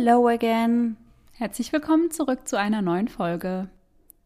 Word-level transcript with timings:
Hello 0.00 0.28
again. 0.28 0.96
Herzlich 1.32 1.72
willkommen 1.72 2.12
zurück 2.12 2.46
zu 2.46 2.56
einer 2.56 2.82
neuen 2.82 3.08
Folge. 3.08 3.68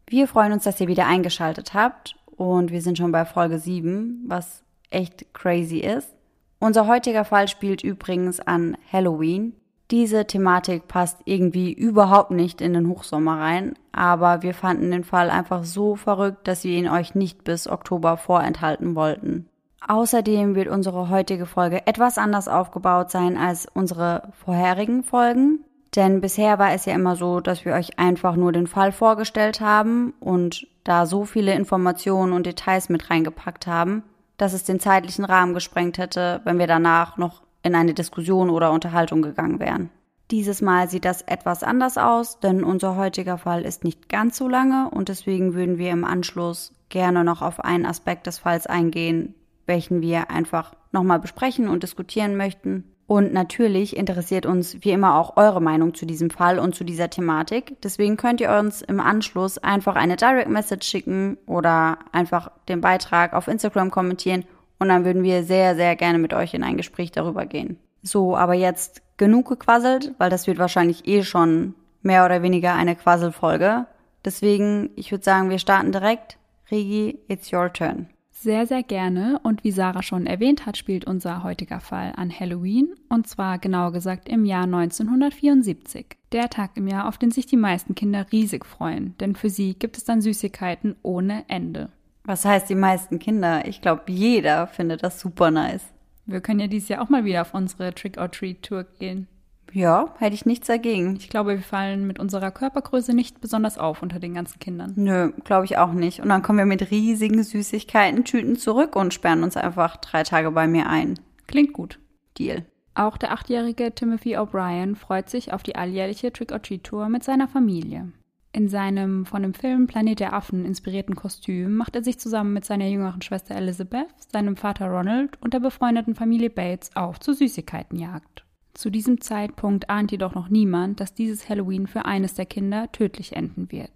Wir 0.07 0.29
freuen 0.29 0.53
uns, 0.53 0.65
dass 0.65 0.79
ihr 0.83 0.87
wieder 0.87 1.07
eingeschaltet 1.07 1.73
habt 1.73 2.15
und 2.37 2.71
wir 2.71 2.83
sind 2.83 2.99
schon 2.99 3.11
bei 3.11 3.25
Folge 3.25 3.59
7, 3.59 4.23
was 4.27 4.65
echt 4.91 5.33
crazy 5.33 5.79
ist. 5.79 6.13
Unser 6.59 6.87
heutiger 6.87 7.25
Fall 7.25 7.49
spielt 7.49 7.83
übrigens 7.83 8.39
an 8.39 8.77
Halloween. 8.93 9.55
Diese 9.91 10.27
Thematik 10.27 10.89
passt 10.89 11.21
irgendwie 11.25 11.73
überhaupt 11.73 12.33
nicht 12.33 12.61
in 12.61 12.75
den 12.75 12.87
Hochsommer 12.87 13.41
rein, 13.41 13.73
aber 13.93 14.43
wir 14.43 14.53
fanden 14.53 14.91
den 14.91 15.05
Fall 15.05 15.31
einfach 15.31 15.65
so 15.65 15.97
verrückt, 15.97 16.47
dass 16.49 16.65
wir 16.65 16.77
ihn 16.77 16.89
euch 16.89 17.15
nicht 17.15 17.45
bis 17.45 17.67
Oktober 17.67 18.19
vorenthalten 18.19 18.95
wollten. 18.95 19.49
Außerdem 19.89 20.55
wird 20.55 20.69
unsere 20.69 21.09
heutige 21.09 21.47
Folge 21.47 21.87
etwas 21.87 22.19
anders 22.19 22.49
aufgebaut 22.49 23.11
sein 23.11 23.37
als 23.37 23.67
unsere 23.73 24.29
vorherigen 24.45 25.03
Folgen. 25.03 25.65
Denn 25.97 26.21
bisher 26.21 26.59
war 26.59 26.73
es 26.73 26.87
ja 26.87 26.95
immer 26.95 27.17
so, 27.17 27.41
dass 27.41 27.65
wir 27.65 27.75
euch 27.75 27.99
einfach 27.99 28.37
nur 28.37 28.53
den 28.53 28.67
Fall 28.67 28.93
vorgestellt 28.93 29.61
haben 29.61 30.15
und 30.21 30.67
da 30.85 31.05
so 31.05 31.25
viele 31.25 31.55
Informationen 31.55 32.33
und 32.33 32.47
Details 32.47 32.89
mit 32.89 33.11
reingepackt 33.11 33.67
haben, 33.67 34.03
dass 34.39 34.55
es 34.55 34.65
den 34.65 34.81
zeitlichen 34.81 35.25
Rahmen 35.25 35.53
gesprengt 35.53 35.99
hätte, 35.99 36.41
wenn 36.45 36.59
wir 36.59 36.67
danach 36.67 37.19
noch 37.19 37.43
in 37.63 37.75
eine 37.75 37.95
Diskussion 37.95 38.51
oder 38.51 38.73
Unterhaltung 38.73 39.21
gegangen 39.21 39.61
wären. 39.61 39.91
Dieses 40.31 40.63
Mal 40.63 40.89
sieht 40.89 41.05
das 41.05 41.21
etwas 41.23 41.63
anders 41.63 41.99
aus, 41.99 42.41
denn 42.41 42.65
unser 42.65 42.97
heutiger 42.97 43.37
Fall 43.37 43.63
ist 43.63 43.85
nicht 43.85 44.09
ganz 44.09 44.39
so 44.39 44.49
lange 44.49 44.89
und 44.91 45.11
deswegen 45.11 45.53
würden 45.53 45.77
wir 45.77 45.91
im 45.91 46.07
Anschluss 46.07 46.73
gerne 46.89 47.23
noch 47.23 47.43
auf 47.43 47.61
einen 47.61 47.85
Aspekt 47.85 48.27
des 48.27 48.39
Falls 48.39 48.67
eingehen, 48.67 49.35
welchen 49.67 50.01
wir 50.01 50.31
einfach 50.31 50.75
nochmal 50.93 51.19
besprechen 51.19 51.69
und 51.69 51.83
diskutieren 51.83 52.37
möchten. 52.37 52.85
Und 53.07 53.33
natürlich 53.33 53.97
interessiert 53.97 54.47
uns 54.47 54.79
wie 54.81 54.91
immer 54.91 55.17
auch 55.17 55.37
eure 55.37 55.61
Meinung 55.61 55.93
zu 55.95 56.07
diesem 56.07 56.31
Fall 56.31 56.59
und 56.59 56.75
zu 56.75 56.85
dieser 56.85 57.11
Thematik. 57.11 57.77
Deswegen 57.83 58.17
könnt 58.17 58.41
ihr 58.41 58.51
uns 58.53 58.81
im 58.81 59.01
Anschluss 59.01 59.59
einfach 59.59 59.97
eine 59.97 60.17
Direct 60.17 60.49
Message 60.49 60.89
schicken 60.89 61.37
oder 61.47 61.99
einfach 62.13 62.51
den 62.69 62.81
Beitrag 62.81 63.35
auf 63.35 63.49
Instagram 63.49 63.91
kommentieren 63.91 64.45
und 64.79 64.89
dann 64.89 65.05
würden 65.05 65.23
wir 65.23 65.45
sehr, 65.45 65.77
sehr 65.77 65.95
gerne 65.95 66.19
mit 66.19 66.33
euch 66.33 66.55
in 66.55 66.65
ein 66.65 66.77
Gespräch 66.77 67.13
darüber 67.13 67.47
gehen. 67.47 67.77
So, 68.03 68.37
aber 68.37 68.55
jetzt 68.55 69.03
genug 69.17 69.49
gequasselt, 69.49 70.13
weil 70.19 70.31
das 70.31 70.47
wird 70.47 70.59
wahrscheinlich 70.59 71.07
eh 71.07 71.23
schon 71.23 71.75
mehr 72.03 72.25
oder 72.25 72.43
weniger 72.43 72.75
eine 72.75 72.97
Quasselfolge. 72.97 73.87
Deswegen, 74.25 74.91
ich 74.97 75.11
würde 75.13 75.25
sagen, 75.25 75.51
wir 75.51 75.59
starten 75.59 75.93
direkt. 75.93 76.39
Regi, 76.71 77.19
it's 77.29 77.53
your 77.53 77.73
turn. 77.73 78.09
Sehr, 78.43 78.67
sehr 78.67 78.83
gerne. 78.83 79.39
Und 79.45 79.63
wie 79.63 79.71
Sarah 79.71 80.03
schon 80.03 80.27
erwähnt 80.27 80.67
hat, 80.67 80.77
spielt 80.77 81.05
unser 81.05 81.45
heutiger 81.45 81.79
Fall 81.79 82.13
an 82.17 82.37
Halloween. 82.37 82.93
Und 83.09 83.29
zwar 83.29 83.61
genauer 83.61 83.93
gesagt 83.93 84.29
im 84.29 84.45
Jahr 84.45 84.65
1974. 84.65 86.17
Der 86.33 86.51
Tag 86.51 86.73
im 86.75 86.89
Jahr, 86.89 87.07
auf 87.07 87.19
den 87.19 87.31
sich 87.31 87.47
die 87.47 87.57
meisten 87.57 87.95
Kinder 87.95 88.27
riesig 88.33 88.67
freuen. 88.67 89.17
Denn 89.19 89.37
für 89.37 89.49
sie 89.49 89.75
gibt 89.75 89.97
es 89.97 90.03
dann 90.03 90.21
Süßigkeiten 90.21 90.97
ohne 91.03 91.45
Ende. 91.47 91.91
Was 92.25 92.45
heißt 92.45 92.69
die 92.69 92.75
meisten 92.75 93.21
Kinder? 93.21 93.65
Ich 93.69 93.81
glaube, 93.81 94.11
jeder 94.11 94.67
findet 94.67 95.05
das 95.05 95.21
super 95.21 95.53
nice. 95.53 95.85
Wir 96.27 96.41
können 96.41 96.59
ja 96.59 96.67
dieses 96.67 96.89
Jahr 96.89 97.03
auch 97.03 97.11
mal 97.11 97.25
wieder 97.25 97.43
auf 97.43 97.55
unsere 97.55 97.95
Trick-or-Treat-Tour 97.95 98.87
gehen. 98.99 99.29
Ja, 99.73 100.15
hätte 100.19 100.35
ich 100.35 100.45
nichts 100.45 100.67
dagegen. 100.67 101.17
Ich 101.17 101.31
glaube, 101.31 101.57
wir 101.57 101.63
fallen 101.63 102.07
mit 102.07 102.19
unserer 102.19 102.51
Körpergröße 102.51 103.15
nicht 103.15 103.41
besonders 103.41 103.79
auf 103.79 104.03
unter 104.03 104.21
den 104.21 104.35
ganzen 104.35 104.59
Kindern. 104.59 104.93
Nö, 104.97 105.33
glaube 105.45 105.65
ich 105.65 105.79
auch 105.79 105.93
nicht. 105.93 106.21
Und 106.21 106.29
dann 106.29 106.43
kommen 106.43 106.59
wir 106.59 106.67
mit 106.67 106.91
riesigen 106.91 107.43
Süßigkeiten, 107.43 108.25
Tüten 108.25 108.57
zurück 108.57 108.97
und 108.97 109.15
sperren 109.15 109.43
uns 109.43 109.57
einfach 109.57 109.97
drei 109.97 110.23
Tage 110.25 110.51
bei 110.51 110.67
mir 110.67 110.89
ein. 110.89 111.19
Klingt 111.47 111.73
gut. 111.73 111.99
Deal. 112.39 112.67
Auch 112.95 113.17
der 113.17 113.33
achtjährige 113.33 113.95
Timothy 113.95 114.37
O'Brien 114.37 114.97
freut 114.97 115.31
sich 115.31 115.53
auf 115.53 115.63
die 115.63 115.77
alljährliche 115.77 116.33
Trick-or-Treat-Tour 116.33 117.09
mit 117.09 117.25
seiner 117.25 117.49
Familie. 117.49 118.13
In 118.55 118.69
seinem 118.69 119.25
von 119.25 119.41
dem 119.41 119.55
Film 119.55 119.87
Planet 119.87 120.21
der 120.21 120.35
Affen 120.35 120.67
inspirierten 120.67 121.15
Kostüm 121.15 121.75
macht 121.75 121.97
er 121.97 122.05
sich 122.05 122.19
zusammen 122.19 122.53
mit 122.53 122.67
seiner 122.67 122.87
jüngeren 122.87 123.23
Schwester 123.23 123.55
Elizabeth, 123.55 124.09
seinem 124.31 124.57
Vater 124.57 124.89
Ronald 124.89 125.41
und 125.41 125.55
der 125.55 125.61
befreundeten 125.61 126.15
Familie 126.15 126.51
Bates 126.51 126.95
auf 126.95 127.19
zur 127.19 127.33
Süßigkeitenjagd. 127.35 128.42
Zu 128.75 128.91
diesem 128.91 129.21
Zeitpunkt 129.21 129.91
ahnt 129.91 130.13
jedoch 130.13 130.35
noch 130.35 130.49
niemand, 130.49 131.01
dass 131.01 131.15
dieses 131.15 131.49
Halloween 131.49 131.87
für 131.87 132.05
eines 132.05 132.35
der 132.35 132.47
Kinder 132.47 132.91
tödlich 132.91 133.37
enden 133.37 133.71
wird. 133.71 133.91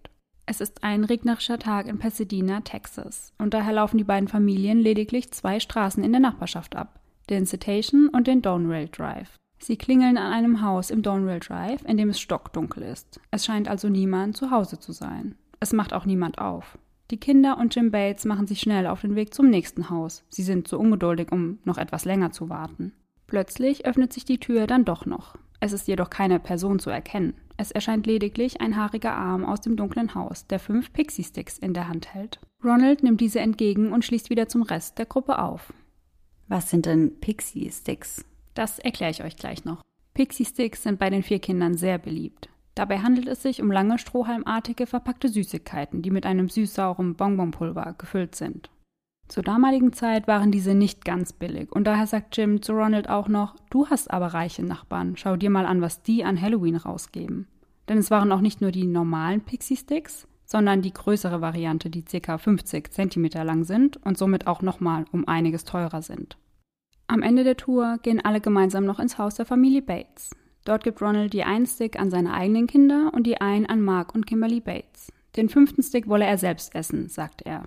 Es 0.44 0.60
ist 0.60 0.84
ein 0.84 1.02
regnerischer 1.02 1.58
Tag 1.58 1.86
in 1.86 1.98
Pasadena, 1.98 2.60
Texas, 2.60 3.32
und 3.38 3.52
daher 3.52 3.72
laufen 3.72 3.98
die 3.98 4.04
beiden 4.04 4.28
Familien 4.28 4.78
lediglich 4.78 5.32
zwei 5.32 5.58
Straßen 5.58 6.04
in 6.04 6.12
der 6.12 6.20
Nachbarschaft 6.20 6.76
ab, 6.76 7.00
den 7.28 7.46
Citation 7.46 8.08
und 8.08 8.28
den 8.28 8.42
Donerail 8.42 8.88
Drive. 8.88 9.36
Sie 9.58 9.76
klingeln 9.76 10.18
an 10.18 10.32
einem 10.32 10.62
Haus 10.62 10.90
im 10.90 11.02
Donerail 11.02 11.40
Drive, 11.40 11.82
in 11.84 11.96
dem 11.96 12.10
es 12.10 12.20
stockdunkel 12.20 12.84
ist. 12.84 13.20
Es 13.30 13.44
scheint 13.44 13.68
also 13.68 13.88
niemand 13.88 14.36
zu 14.36 14.50
Hause 14.50 14.78
zu 14.78 14.92
sein. 14.92 15.34
Es 15.58 15.72
macht 15.72 15.92
auch 15.92 16.04
niemand 16.04 16.38
auf. 16.38 16.78
Die 17.10 17.18
Kinder 17.18 17.58
und 17.58 17.74
Jim 17.74 17.90
Bates 17.90 18.24
machen 18.24 18.46
sich 18.46 18.60
schnell 18.60 18.86
auf 18.86 19.00
den 19.00 19.14
Weg 19.16 19.32
zum 19.32 19.48
nächsten 19.48 19.90
Haus. 19.90 20.24
Sie 20.28 20.42
sind 20.42 20.68
zu 20.68 20.78
ungeduldig, 20.78 21.32
um 21.32 21.58
noch 21.64 21.78
etwas 21.78 22.04
länger 22.04 22.30
zu 22.30 22.48
warten. 22.48 22.92
Plötzlich 23.26 23.86
öffnet 23.86 24.12
sich 24.12 24.24
die 24.24 24.38
Tür 24.38 24.66
dann 24.66 24.84
doch 24.84 25.06
noch. 25.06 25.36
Es 25.60 25.72
ist 25.72 25.88
jedoch 25.88 26.10
keine 26.10 26.38
Person 26.38 26.78
zu 26.78 26.90
erkennen. 26.90 27.34
Es 27.56 27.70
erscheint 27.70 28.06
lediglich 28.06 28.60
ein 28.60 28.76
haariger 28.76 29.14
Arm 29.14 29.44
aus 29.44 29.60
dem 29.60 29.76
dunklen 29.76 30.14
Haus, 30.14 30.46
der 30.46 30.58
fünf 30.58 30.92
Pixie-Sticks 30.92 31.58
in 31.58 31.72
der 31.72 31.88
Hand 31.88 32.12
hält. 32.12 32.38
Ronald 32.62 33.02
nimmt 33.02 33.20
diese 33.20 33.40
entgegen 33.40 33.92
und 33.92 34.04
schließt 34.04 34.30
wieder 34.30 34.48
zum 34.48 34.62
Rest 34.62 34.98
der 34.98 35.06
Gruppe 35.06 35.38
auf. 35.38 35.72
Was 36.48 36.70
sind 36.70 36.86
denn 36.86 37.18
Pixie-Sticks? 37.20 38.24
Das 38.54 38.78
erkläre 38.78 39.10
ich 39.10 39.24
euch 39.24 39.36
gleich 39.36 39.64
noch. 39.64 39.82
Pixie-Sticks 40.14 40.82
sind 40.82 40.98
bei 40.98 41.10
den 41.10 41.22
vier 41.22 41.38
Kindern 41.38 41.76
sehr 41.76 41.98
beliebt. 41.98 42.48
Dabei 42.74 42.98
handelt 42.98 43.26
es 43.26 43.42
sich 43.42 43.62
um 43.62 43.72
lange 43.72 43.98
strohhalmartige 43.98 44.86
verpackte 44.86 45.28
Süßigkeiten, 45.28 46.02
die 46.02 46.10
mit 46.10 46.26
einem 46.26 46.48
süß-sauren 46.50 47.14
Bonbonpulver 47.14 47.94
gefüllt 47.96 48.34
sind. 48.34 48.70
Zur 49.28 49.42
damaligen 49.42 49.92
Zeit 49.92 50.28
waren 50.28 50.52
diese 50.52 50.74
nicht 50.74 51.04
ganz 51.04 51.32
billig 51.32 51.72
und 51.72 51.84
daher 51.84 52.06
sagt 52.06 52.36
Jim 52.36 52.62
zu 52.62 52.72
Ronald 52.72 53.08
auch 53.08 53.28
noch, 53.28 53.56
du 53.70 53.88
hast 53.88 54.10
aber 54.10 54.28
reiche 54.28 54.64
Nachbarn, 54.64 55.16
schau 55.16 55.36
dir 55.36 55.50
mal 55.50 55.66
an, 55.66 55.80
was 55.80 56.02
die 56.02 56.24
an 56.24 56.40
Halloween 56.40 56.76
rausgeben. 56.76 57.48
Denn 57.88 57.98
es 57.98 58.10
waren 58.10 58.30
auch 58.32 58.40
nicht 58.40 58.60
nur 58.60 58.70
die 58.70 58.86
normalen 58.86 59.40
Pixie 59.40 59.76
Sticks, 59.76 60.28
sondern 60.44 60.80
die 60.80 60.92
größere 60.92 61.40
Variante, 61.40 61.90
die 61.90 62.02
ca. 62.02 62.38
50 62.38 62.92
cm 62.92 63.28
lang 63.44 63.64
sind 63.64 63.96
und 64.04 64.16
somit 64.16 64.46
auch 64.46 64.62
nochmal 64.62 65.04
um 65.12 65.26
einiges 65.26 65.64
teurer 65.64 66.02
sind. 66.02 66.38
Am 67.08 67.22
Ende 67.22 67.44
der 67.44 67.56
Tour 67.56 67.98
gehen 68.02 68.24
alle 68.24 68.40
gemeinsam 68.40 68.84
noch 68.84 69.00
ins 69.00 69.18
Haus 69.18 69.34
der 69.34 69.46
Familie 69.46 69.82
Bates. 69.82 70.30
Dort 70.64 70.82
gibt 70.82 71.00
Ronald 71.00 71.32
die 71.32 71.44
einen 71.44 71.66
Stick 71.66 71.98
an 71.98 72.10
seine 72.10 72.32
eigenen 72.32 72.66
Kinder 72.66 73.10
und 73.12 73.24
die 73.24 73.40
einen 73.40 73.66
an 73.66 73.80
Mark 73.80 74.14
und 74.14 74.26
Kimberly 74.26 74.60
Bates. 74.60 75.12
Den 75.36 75.48
fünften 75.48 75.82
Stick 75.82 76.08
wolle 76.08 76.24
er 76.24 76.38
selbst 76.38 76.74
essen, 76.74 77.08
sagt 77.08 77.42
er. 77.42 77.64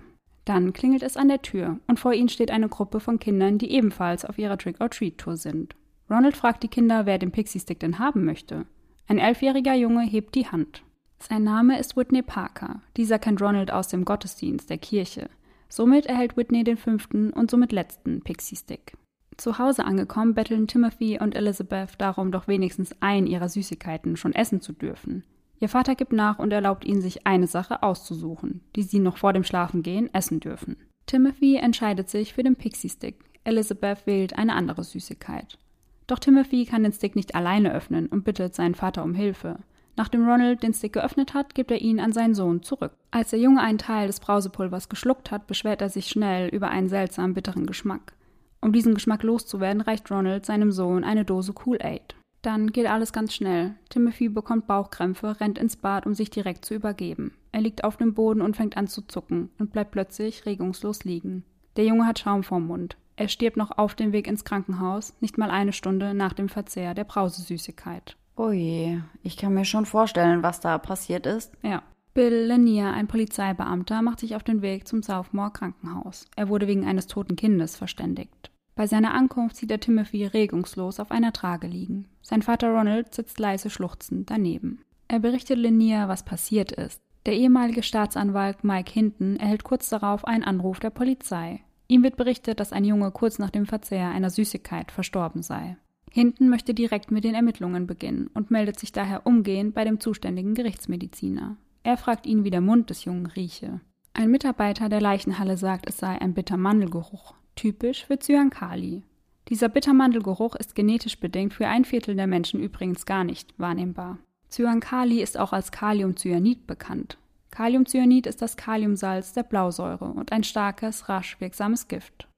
Dann 0.50 0.72
klingelt 0.72 1.04
es 1.04 1.16
an 1.16 1.28
der 1.28 1.42
Tür 1.42 1.78
und 1.86 2.00
vor 2.00 2.12
ihnen 2.12 2.28
steht 2.28 2.50
eine 2.50 2.68
Gruppe 2.68 2.98
von 2.98 3.20
Kindern, 3.20 3.58
die 3.58 3.70
ebenfalls 3.70 4.24
auf 4.24 4.36
ihrer 4.36 4.58
Trick-or-Treat-Tour 4.58 5.36
sind. 5.36 5.76
Ronald 6.10 6.36
fragt 6.36 6.64
die 6.64 6.68
Kinder, 6.68 7.06
wer 7.06 7.18
den 7.18 7.30
Pixie-Stick 7.30 7.78
denn 7.78 8.00
haben 8.00 8.24
möchte. 8.24 8.66
Ein 9.06 9.18
elfjähriger 9.18 9.74
Junge 9.74 10.02
hebt 10.02 10.34
die 10.34 10.48
Hand. 10.48 10.82
Sein 11.20 11.44
Name 11.44 11.78
ist 11.78 11.96
Whitney 11.96 12.22
Parker. 12.22 12.82
Dieser 12.96 13.20
kennt 13.20 13.40
Ronald 13.40 13.70
aus 13.70 13.86
dem 13.86 14.04
Gottesdienst 14.04 14.68
der 14.68 14.78
Kirche. 14.78 15.30
Somit 15.68 16.06
erhält 16.06 16.36
Whitney 16.36 16.64
den 16.64 16.78
fünften 16.78 17.30
und 17.32 17.48
somit 17.48 17.70
letzten 17.70 18.20
Pixie-Stick. 18.20 18.94
Zu 19.36 19.58
Hause 19.58 19.84
angekommen, 19.84 20.34
betteln 20.34 20.66
Timothy 20.66 21.20
und 21.20 21.36
Elizabeth 21.36 21.90
darum, 21.98 22.32
doch 22.32 22.48
wenigstens 22.48 22.90
einen 22.98 23.28
ihrer 23.28 23.48
Süßigkeiten 23.48 24.16
schon 24.16 24.32
essen 24.32 24.60
zu 24.60 24.72
dürfen. 24.72 25.22
Ihr 25.60 25.68
Vater 25.68 25.94
gibt 25.94 26.12
nach 26.12 26.38
und 26.38 26.52
erlaubt 26.52 26.84
ihnen, 26.84 27.02
sich 27.02 27.26
eine 27.26 27.46
Sache 27.46 27.82
auszusuchen, 27.82 28.62
die 28.74 28.82
sie 28.82 28.98
noch 28.98 29.18
vor 29.18 29.34
dem 29.34 29.44
Schlafengehen 29.44 30.12
essen 30.14 30.40
dürfen. 30.40 30.76
Timothy 31.06 31.56
entscheidet 31.56 32.08
sich 32.08 32.32
für 32.32 32.42
den 32.42 32.56
Pixie 32.56 32.88
Stick. 32.88 33.24
Elizabeth 33.44 34.06
wählt 34.06 34.38
eine 34.38 34.54
andere 34.54 34.84
Süßigkeit. 34.84 35.58
Doch 36.06 36.18
Timothy 36.18 36.64
kann 36.64 36.82
den 36.82 36.92
Stick 36.92 37.14
nicht 37.14 37.34
alleine 37.34 37.72
öffnen 37.74 38.06
und 38.06 38.24
bittet 38.24 38.54
seinen 38.54 38.74
Vater 38.74 39.04
um 39.04 39.14
Hilfe. 39.14 39.58
Nachdem 39.96 40.26
Ronald 40.26 40.62
den 40.62 40.72
Stick 40.72 40.94
geöffnet 40.94 41.34
hat, 41.34 41.54
gibt 41.54 41.70
er 41.70 41.80
ihn 41.80 42.00
an 42.00 42.12
seinen 42.12 42.34
Sohn 42.34 42.62
zurück. 42.62 42.92
Als 43.10 43.30
der 43.30 43.38
Junge 43.38 43.60
einen 43.60 43.78
Teil 43.78 44.06
des 44.06 44.20
Brausepulvers 44.20 44.88
geschluckt 44.88 45.30
hat, 45.30 45.46
beschwert 45.46 45.82
er 45.82 45.90
sich 45.90 46.06
schnell 46.06 46.48
über 46.48 46.68
einen 46.68 46.88
seltsam 46.88 47.34
bitteren 47.34 47.66
Geschmack. 47.66 48.14
Um 48.62 48.72
diesen 48.72 48.94
Geschmack 48.94 49.22
loszuwerden, 49.22 49.82
reicht 49.82 50.10
Ronald 50.10 50.46
seinem 50.46 50.72
Sohn 50.72 51.04
eine 51.04 51.24
Dose 51.24 51.52
Kool-Aid. 51.52 52.14
Dann 52.42 52.72
geht 52.72 52.86
alles 52.86 53.12
ganz 53.12 53.34
schnell. 53.34 53.74
Timothy 53.90 54.28
bekommt 54.28 54.66
Bauchkrämpfe, 54.66 55.40
rennt 55.40 55.58
ins 55.58 55.76
Bad, 55.76 56.06
um 56.06 56.14
sich 56.14 56.30
direkt 56.30 56.64
zu 56.64 56.74
übergeben. 56.74 57.34
Er 57.52 57.60
liegt 57.60 57.84
auf 57.84 57.96
dem 57.96 58.14
Boden 58.14 58.40
und 58.40 58.56
fängt 58.56 58.76
an 58.76 58.86
zu 58.86 59.02
zucken 59.02 59.50
und 59.58 59.72
bleibt 59.72 59.90
plötzlich 59.90 60.46
regungslos 60.46 61.04
liegen. 61.04 61.44
Der 61.76 61.84
Junge 61.84 62.06
hat 62.06 62.18
Schaum 62.18 62.42
vorm 62.42 62.66
Mund. 62.66 62.96
Er 63.16 63.28
stirbt 63.28 63.58
noch 63.58 63.76
auf 63.76 63.94
dem 63.94 64.12
Weg 64.12 64.26
ins 64.26 64.44
Krankenhaus, 64.44 65.14
nicht 65.20 65.36
mal 65.36 65.50
eine 65.50 65.74
Stunde 65.74 66.14
nach 66.14 66.32
dem 66.32 66.48
Verzehr 66.48 66.94
der 66.94 67.04
Brausesüßigkeit. 67.04 68.16
Oh 68.36 68.50
je, 68.50 69.00
ich 69.22 69.36
kann 69.36 69.52
mir 69.52 69.66
schon 69.66 69.84
vorstellen, 69.84 70.42
was 70.42 70.60
da 70.60 70.78
passiert 70.78 71.26
ist. 71.26 71.52
Ja. 71.62 71.82
Bill 72.14 72.46
Lanier, 72.46 72.92
ein 72.92 73.06
Polizeibeamter, 73.06 74.00
macht 74.00 74.20
sich 74.20 74.34
auf 74.34 74.42
den 74.42 74.62
Weg 74.62 74.88
zum 74.88 75.02
Southmore 75.02 75.50
Krankenhaus. 75.50 76.26
Er 76.34 76.48
wurde 76.48 76.66
wegen 76.66 76.86
eines 76.86 77.06
toten 77.06 77.36
Kindes 77.36 77.76
verständigt. 77.76 78.49
Bei 78.80 78.86
seiner 78.86 79.12
Ankunft 79.12 79.56
sieht 79.56 79.70
er 79.70 79.78
Timothy 79.78 80.24
regungslos 80.24 81.00
auf 81.00 81.10
einer 81.10 81.34
Trage 81.34 81.66
liegen. 81.66 82.06
Sein 82.22 82.40
Vater 82.40 82.70
Ronald 82.70 83.14
sitzt 83.14 83.38
leise 83.38 83.68
schluchzend 83.68 84.30
daneben. 84.30 84.80
Er 85.06 85.18
berichtet 85.18 85.58
Lanier, 85.58 86.08
was 86.08 86.24
passiert 86.24 86.72
ist. 86.72 87.02
Der 87.26 87.34
ehemalige 87.34 87.82
Staatsanwalt 87.82 88.64
Mike 88.64 88.90
Hinton 88.90 89.36
erhält 89.36 89.64
kurz 89.64 89.90
darauf 89.90 90.24
einen 90.24 90.44
Anruf 90.44 90.80
der 90.80 90.88
Polizei. 90.88 91.60
Ihm 91.88 92.02
wird 92.02 92.16
berichtet, 92.16 92.58
dass 92.58 92.72
ein 92.72 92.86
Junge 92.86 93.10
kurz 93.10 93.38
nach 93.38 93.50
dem 93.50 93.66
Verzehr 93.66 94.08
einer 94.08 94.30
Süßigkeit 94.30 94.90
verstorben 94.90 95.42
sei. 95.42 95.76
Hinton 96.10 96.48
möchte 96.48 96.72
direkt 96.72 97.10
mit 97.10 97.24
den 97.24 97.34
Ermittlungen 97.34 97.86
beginnen 97.86 98.30
und 98.32 98.50
meldet 98.50 98.80
sich 98.80 98.92
daher 98.92 99.26
umgehend 99.26 99.74
bei 99.74 99.84
dem 99.84 100.00
zuständigen 100.00 100.54
Gerichtsmediziner. 100.54 101.58
Er 101.82 101.98
fragt 101.98 102.24
ihn, 102.24 102.44
wie 102.44 102.50
der 102.50 102.62
Mund 102.62 102.88
des 102.88 103.04
Jungen 103.04 103.26
rieche. 103.26 103.82
Ein 104.14 104.30
Mitarbeiter 104.30 104.88
der 104.88 105.02
Leichenhalle 105.02 105.58
sagt, 105.58 105.86
es 105.86 105.98
sei 105.98 106.18
ein 106.18 106.32
bitter 106.32 106.56
Mandelgeruch 106.56 107.34
typisch 107.60 108.06
für 108.06 108.18
Zyankali. 108.18 109.02
Dieser 109.48 109.68
Bittermandelgeruch 109.68 110.54
ist 110.54 110.74
genetisch 110.74 111.20
bedingt 111.20 111.52
für 111.52 111.66
ein 111.66 111.84
Viertel 111.84 112.16
der 112.16 112.26
Menschen 112.26 112.58
übrigens 112.58 113.04
gar 113.04 113.22
nicht 113.22 113.52
wahrnehmbar. 113.58 114.16
Zyankali 114.48 115.20
ist 115.20 115.38
auch 115.38 115.52
als 115.52 115.70
Kaliumcyanid 115.70 116.66
bekannt. 116.66 117.18
Kaliumcyanid 117.50 118.26
ist 118.26 118.40
das 118.40 118.56
Kaliumsalz 118.56 119.34
der 119.34 119.42
Blausäure 119.42 120.06
und 120.06 120.32
ein 120.32 120.42
starkes, 120.42 121.10
rasch 121.10 121.38
wirksames 121.38 121.86
Gift. 121.88 122.28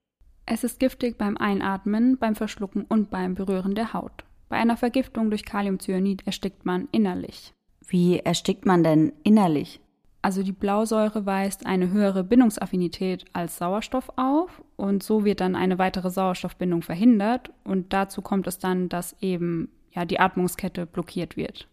Es 0.44 0.64
ist 0.64 0.80
giftig 0.80 1.18
beim 1.18 1.36
Einatmen, 1.36 2.18
beim 2.18 2.34
Verschlucken 2.34 2.84
und 2.88 3.10
beim 3.10 3.36
Berühren 3.36 3.76
der 3.76 3.92
Haut. 3.92 4.24
Bei 4.48 4.56
einer 4.56 4.76
Vergiftung 4.76 5.30
durch 5.30 5.44
Kaliumcyanid 5.44 6.26
erstickt 6.26 6.66
man 6.66 6.88
innerlich. 6.90 7.54
Wie 7.86 8.18
erstickt 8.18 8.66
man 8.66 8.82
denn 8.82 9.12
innerlich? 9.22 9.80
Also 10.22 10.44
die 10.44 10.52
Blausäure 10.52 11.26
weist 11.26 11.66
eine 11.66 11.90
höhere 11.90 12.22
Bindungsaffinität 12.22 13.24
als 13.32 13.58
Sauerstoff 13.58 14.08
auf 14.14 14.62
und 14.76 15.02
so 15.02 15.24
wird 15.24 15.40
dann 15.40 15.56
eine 15.56 15.78
weitere 15.78 16.10
Sauerstoffbindung 16.10 16.82
verhindert 16.82 17.50
und 17.64 17.92
dazu 17.92 18.22
kommt 18.22 18.46
es 18.46 18.58
dann, 18.58 18.88
dass 18.88 19.16
eben 19.20 19.68
ja 19.90 20.04
die 20.04 20.20
Atmungskette 20.20 20.86
blockiert 20.86 21.36
wird. 21.36 21.66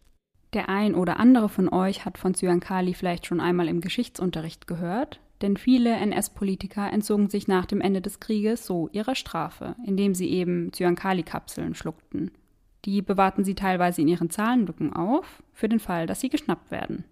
Der 0.53 0.67
ein 0.67 0.95
oder 0.95 1.19
andere 1.19 1.47
von 1.47 1.69
euch 1.69 2.05
hat 2.05 2.17
von 2.17 2.33
Zyankali 2.33 2.95
vielleicht 2.95 3.27
schon 3.27 3.39
einmal 3.39 3.67
im 3.67 3.81
Geschichtsunterricht 3.81 4.65
gehört, 4.65 5.19
denn 5.43 5.55
viele 5.55 5.91
NS-Politiker 5.91 6.91
entzogen 6.91 7.29
sich 7.29 7.47
nach 7.47 7.67
dem 7.67 7.81
Ende 7.81 8.01
des 8.01 8.19
Krieges 8.19 8.65
so 8.65 8.89
ihrer 8.91 9.13
Strafe, 9.13 9.75
indem 9.85 10.15
sie 10.15 10.27
eben 10.27 10.73
Zyankali-Kapseln 10.73 11.75
schluckten. 11.75 12.31
Die 12.85 13.03
bewahrten 13.03 13.43
sie 13.43 13.53
teilweise 13.53 14.01
in 14.01 14.07
ihren 14.07 14.31
Zahlenlücken 14.31 14.91
auf, 14.91 15.43
für 15.53 15.69
den 15.69 15.79
Fall, 15.79 16.07
dass 16.07 16.19
sie 16.19 16.29
geschnappt 16.29 16.71
werden. 16.71 17.03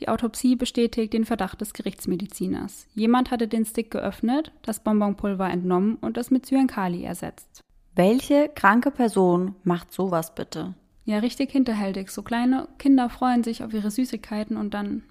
Die 0.00 0.08
Autopsie 0.08 0.56
bestätigt 0.56 1.12
den 1.12 1.24
Verdacht 1.24 1.60
des 1.60 1.72
Gerichtsmediziners. 1.72 2.86
Jemand 2.94 3.30
hatte 3.30 3.48
den 3.48 3.64
Stick 3.64 3.90
geöffnet, 3.90 4.52
das 4.62 4.80
Bonbonpulver 4.80 5.48
entnommen 5.48 5.96
und 6.00 6.18
es 6.18 6.30
mit 6.30 6.46
Zyankali 6.46 7.04
ersetzt. 7.04 7.60
Welche 7.94 8.50
kranke 8.54 8.90
Person 8.90 9.54
macht 9.62 9.92
sowas 9.92 10.34
bitte? 10.34 10.74
Ja, 11.04 11.18
richtig 11.18 11.52
hinterhältig. 11.52 12.10
So 12.10 12.22
kleine 12.22 12.68
Kinder 12.78 13.08
freuen 13.08 13.44
sich 13.44 13.62
auf 13.62 13.72
ihre 13.72 13.90
Süßigkeiten 13.90 14.56
und 14.56 14.74
dann. 14.74 15.02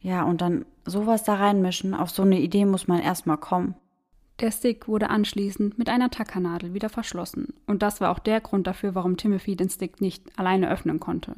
Ja, 0.00 0.22
und 0.22 0.40
dann 0.40 0.66
sowas 0.84 1.24
da 1.24 1.34
reinmischen, 1.34 1.94
auf 1.94 2.10
so 2.10 2.22
eine 2.22 2.38
Idee 2.38 2.64
muss 2.64 2.86
man 2.86 3.00
erstmal 3.00 3.38
kommen. 3.38 3.74
Der 4.40 4.50
Stick 4.50 4.86
wurde 4.86 5.08
anschließend 5.08 5.78
mit 5.78 5.88
einer 5.88 6.10
Tackernadel 6.10 6.74
wieder 6.74 6.90
verschlossen. 6.90 7.54
Und 7.66 7.82
das 7.82 8.00
war 8.00 8.10
auch 8.10 8.18
der 8.18 8.40
Grund 8.40 8.66
dafür, 8.66 8.94
warum 8.94 9.16
Timothy 9.16 9.56
den 9.56 9.70
Stick 9.70 10.00
nicht 10.00 10.38
alleine 10.38 10.70
öffnen 10.70 11.00
konnte. 11.00 11.36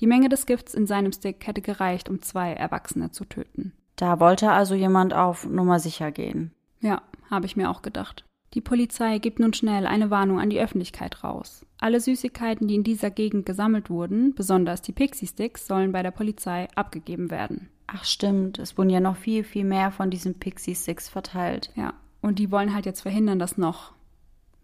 Die 0.00 0.06
Menge 0.06 0.28
des 0.28 0.46
Gifts 0.46 0.74
in 0.74 0.86
seinem 0.86 1.12
Stick 1.12 1.46
hätte 1.46 1.60
gereicht, 1.60 2.08
um 2.08 2.22
zwei 2.22 2.52
Erwachsene 2.52 3.10
zu 3.10 3.24
töten. 3.24 3.72
Da 3.96 4.18
wollte 4.20 4.50
also 4.50 4.74
jemand 4.74 5.14
auf 5.14 5.46
Nummer 5.46 5.78
sicher 5.78 6.10
gehen. 6.10 6.52
Ja, 6.80 7.02
habe 7.30 7.46
ich 7.46 7.56
mir 7.56 7.70
auch 7.70 7.82
gedacht. 7.82 8.24
Die 8.54 8.60
Polizei 8.60 9.18
gibt 9.18 9.40
nun 9.40 9.52
schnell 9.52 9.86
eine 9.86 10.10
Warnung 10.10 10.38
an 10.38 10.50
die 10.50 10.60
Öffentlichkeit 10.60 11.24
raus. 11.24 11.66
Alle 11.78 12.00
Süßigkeiten, 12.00 12.68
die 12.68 12.76
in 12.76 12.84
dieser 12.84 13.10
Gegend 13.10 13.46
gesammelt 13.46 13.90
wurden, 13.90 14.34
besonders 14.34 14.80
die 14.80 14.92
Pixie 14.92 15.26
Sticks, 15.26 15.66
sollen 15.66 15.92
bei 15.92 16.02
der 16.02 16.12
Polizei 16.12 16.68
abgegeben 16.76 17.30
werden. 17.30 17.68
Ach 17.86 18.04
stimmt, 18.04 18.58
es 18.58 18.78
wurden 18.78 18.90
ja 18.90 19.00
noch 19.00 19.16
viel, 19.16 19.44
viel 19.44 19.64
mehr 19.64 19.90
von 19.90 20.10
diesen 20.10 20.38
Pixie 20.38 20.74
Sticks 20.74 21.08
verteilt. 21.08 21.70
Ja, 21.74 21.94
und 22.22 22.38
die 22.38 22.50
wollen 22.50 22.74
halt 22.74 22.86
jetzt 22.86 23.02
verhindern, 23.02 23.38
dass 23.38 23.58
noch 23.58 23.92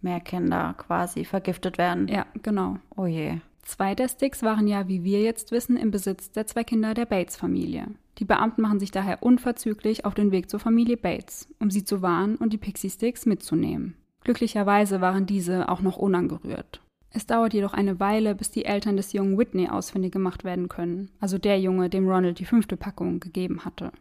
mehr 0.00 0.20
Kinder 0.20 0.74
quasi 0.78 1.24
vergiftet 1.24 1.76
werden. 1.76 2.08
Ja, 2.08 2.26
genau. 2.42 2.78
Oh 2.96 3.06
je. 3.06 3.40
Zwei 3.70 3.94
der 3.94 4.08
Sticks 4.08 4.42
waren 4.42 4.66
ja, 4.66 4.88
wie 4.88 5.04
wir 5.04 5.22
jetzt 5.22 5.52
wissen, 5.52 5.76
im 5.76 5.92
Besitz 5.92 6.32
der 6.32 6.44
zwei 6.44 6.64
Kinder 6.64 6.92
der 6.92 7.06
Bates-Familie. 7.06 7.86
Die 8.18 8.24
Beamten 8.24 8.62
machen 8.62 8.80
sich 8.80 8.90
daher 8.90 9.22
unverzüglich 9.22 10.04
auf 10.04 10.12
den 10.12 10.32
Weg 10.32 10.50
zur 10.50 10.58
Familie 10.58 10.96
Bates, 10.96 11.46
um 11.60 11.70
sie 11.70 11.84
zu 11.84 12.02
warnen 12.02 12.34
und 12.34 12.52
die 12.52 12.58
Pixie-Sticks 12.58 13.26
mitzunehmen. 13.26 13.94
Glücklicherweise 14.24 15.00
waren 15.00 15.24
diese 15.24 15.68
auch 15.68 15.82
noch 15.82 15.98
unangerührt. 15.98 16.80
Es 17.10 17.26
dauert 17.26 17.54
jedoch 17.54 17.72
eine 17.72 18.00
Weile, 18.00 18.34
bis 18.34 18.50
die 18.50 18.64
Eltern 18.64 18.96
des 18.96 19.12
jungen 19.12 19.38
Whitney 19.38 19.68
ausfindig 19.68 20.10
gemacht 20.10 20.42
werden 20.42 20.68
können, 20.68 21.12
also 21.20 21.38
der 21.38 21.60
Junge, 21.60 21.88
dem 21.88 22.08
Ronald 22.08 22.40
die 22.40 22.46
fünfte 22.46 22.76
Packung 22.76 23.20
gegeben 23.20 23.64
hatte. 23.64 23.92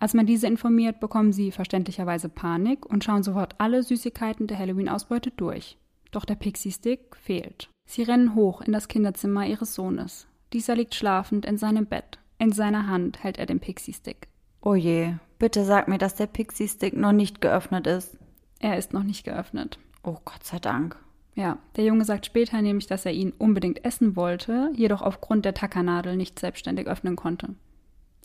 Als 0.00 0.12
man 0.12 0.26
diese 0.26 0.48
informiert, 0.48 1.00
bekommen 1.00 1.32
sie 1.32 1.50
verständlicherweise 1.50 2.28
Panik 2.28 2.84
und 2.84 3.04
schauen 3.04 3.22
sofort 3.22 3.54
alle 3.56 3.82
Süßigkeiten 3.82 4.48
der 4.48 4.58
Halloween-Ausbeute 4.58 5.30
durch. 5.30 5.78
Doch 6.10 6.26
der 6.26 6.34
Pixie-Stick 6.34 7.16
fehlt. 7.16 7.70
Sie 7.86 8.02
rennen 8.02 8.34
hoch 8.34 8.60
in 8.60 8.72
das 8.72 8.88
Kinderzimmer 8.88 9.46
ihres 9.46 9.74
Sohnes. 9.74 10.26
Dieser 10.52 10.74
liegt 10.74 10.94
schlafend 10.94 11.46
in 11.46 11.58
seinem 11.58 11.86
Bett. 11.86 12.18
In 12.38 12.52
seiner 12.52 12.86
Hand 12.86 13.22
hält 13.22 13.38
er 13.38 13.46
den 13.46 13.60
Pixie-Stick. 13.60 14.28
Oh 14.60 14.74
je, 14.74 15.14
bitte 15.38 15.64
sag 15.64 15.88
mir, 15.88 15.98
dass 15.98 16.14
der 16.14 16.26
Pixie-Stick 16.26 16.96
noch 16.96 17.12
nicht 17.12 17.40
geöffnet 17.40 17.86
ist. 17.86 18.16
Er 18.58 18.78
ist 18.78 18.92
noch 18.92 19.02
nicht 19.02 19.24
geöffnet. 19.24 19.78
Oh 20.02 20.16
Gott 20.24 20.44
sei 20.44 20.58
Dank. 20.58 20.96
Ja, 21.34 21.58
der 21.76 21.84
Junge 21.84 22.04
sagt 22.04 22.26
später 22.26 22.62
nämlich, 22.62 22.86
dass 22.86 23.04
er 23.04 23.12
ihn 23.12 23.32
unbedingt 23.32 23.84
essen 23.84 24.16
wollte, 24.16 24.70
jedoch 24.74 25.02
aufgrund 25.02 25.44
der 25.44 25.54
Tackernadel 25.54 26.16
nicht 26.16 26.38
selbstständig 26.38 26.86
öffnen 26.86 27.16
konnte. 27.16 27.54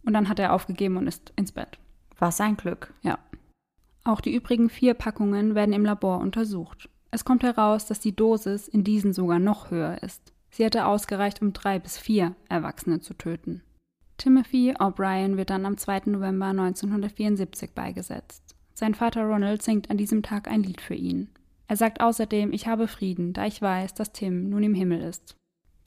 Und 0.06 0.14
dann 0.14 0.30
hat 0.30 0.40
er 0.40 0.54
aufgegeben 0.54 0.98
und 0.98 1.08
ist 1.08 1.34
ins 1.36 1.52
Bett. 1.52 1.80
War 2.18 2.32
sein 2.32 2.56
Glück. 2.56 2.94
Ja. 3.02 3.18
Auch 4.04 4.22
die 4.22 4.34
übrigen 4.34 4.70
vier 4.70 4.94
Packungen 4.94 5.56
werden 5.56 5.74
im 5.74 5.86
Labor 5.86 6.20
untersucht. 6.20 6.90
Es 7.12 7.26
kommt 7.26 7.44
heraus, 7.44 7.86
dass 7.86 8.00
die 8.00 8.16
Dosis 8.16 8.68
in 8.68 8.84
diesen 8.84 9.14
sogar 9.14 9.40
noch 9.40 9.72
höher 9.72 10.02
ist. 10.04 10.34
Sie 10.52 10.64
hätte 10.64 10.86
ausgereicht, 10.86 11.42
um 11.42 11.54
drei 11.54 11.80
bis 11.80 11.98
vier 11.98 12.36
Erwachsene 12.50 13.00
zu 13.00 13.14
töten. 13.14 13.62
Timothy 14.18 14.74
O'Brien 14.74 15.38
wird 15.38 15.50
dann 15.50 15.66
am 15.66 15.78
2. 15.78 16.02
November 16.08 16.48
1974 16.48 17.72
beigesetzt. 17.74 18.56
Sein 18.74 18.94
Vater 18.94 19.24
Ronald 19.24 19.62
singt 19.62 19.90
an 19.90 19.98
diesem 19.98 20.24
Tag 20.24 20.50
ein 20.50 20.64
Lied 20.64 20.82
für 20.82 20.96
ihn. 20.96 21.30
Er 21.68 21.78
sagt 21.78 22.02
außerdem, 22.02 22.52
ich 22.52 22.68
habe 22.68 22.88
Frieden, 22.88 23.34
da 23.34 23.46
ich 23.46 23.62
weiß, 23.62 23.94
dass 23.94 24.12
Tim 24.12 24.50
nun 24.50 24.64
im 24.64 24.74
Himmel 24.74 25.02
ist. 25.02 25.36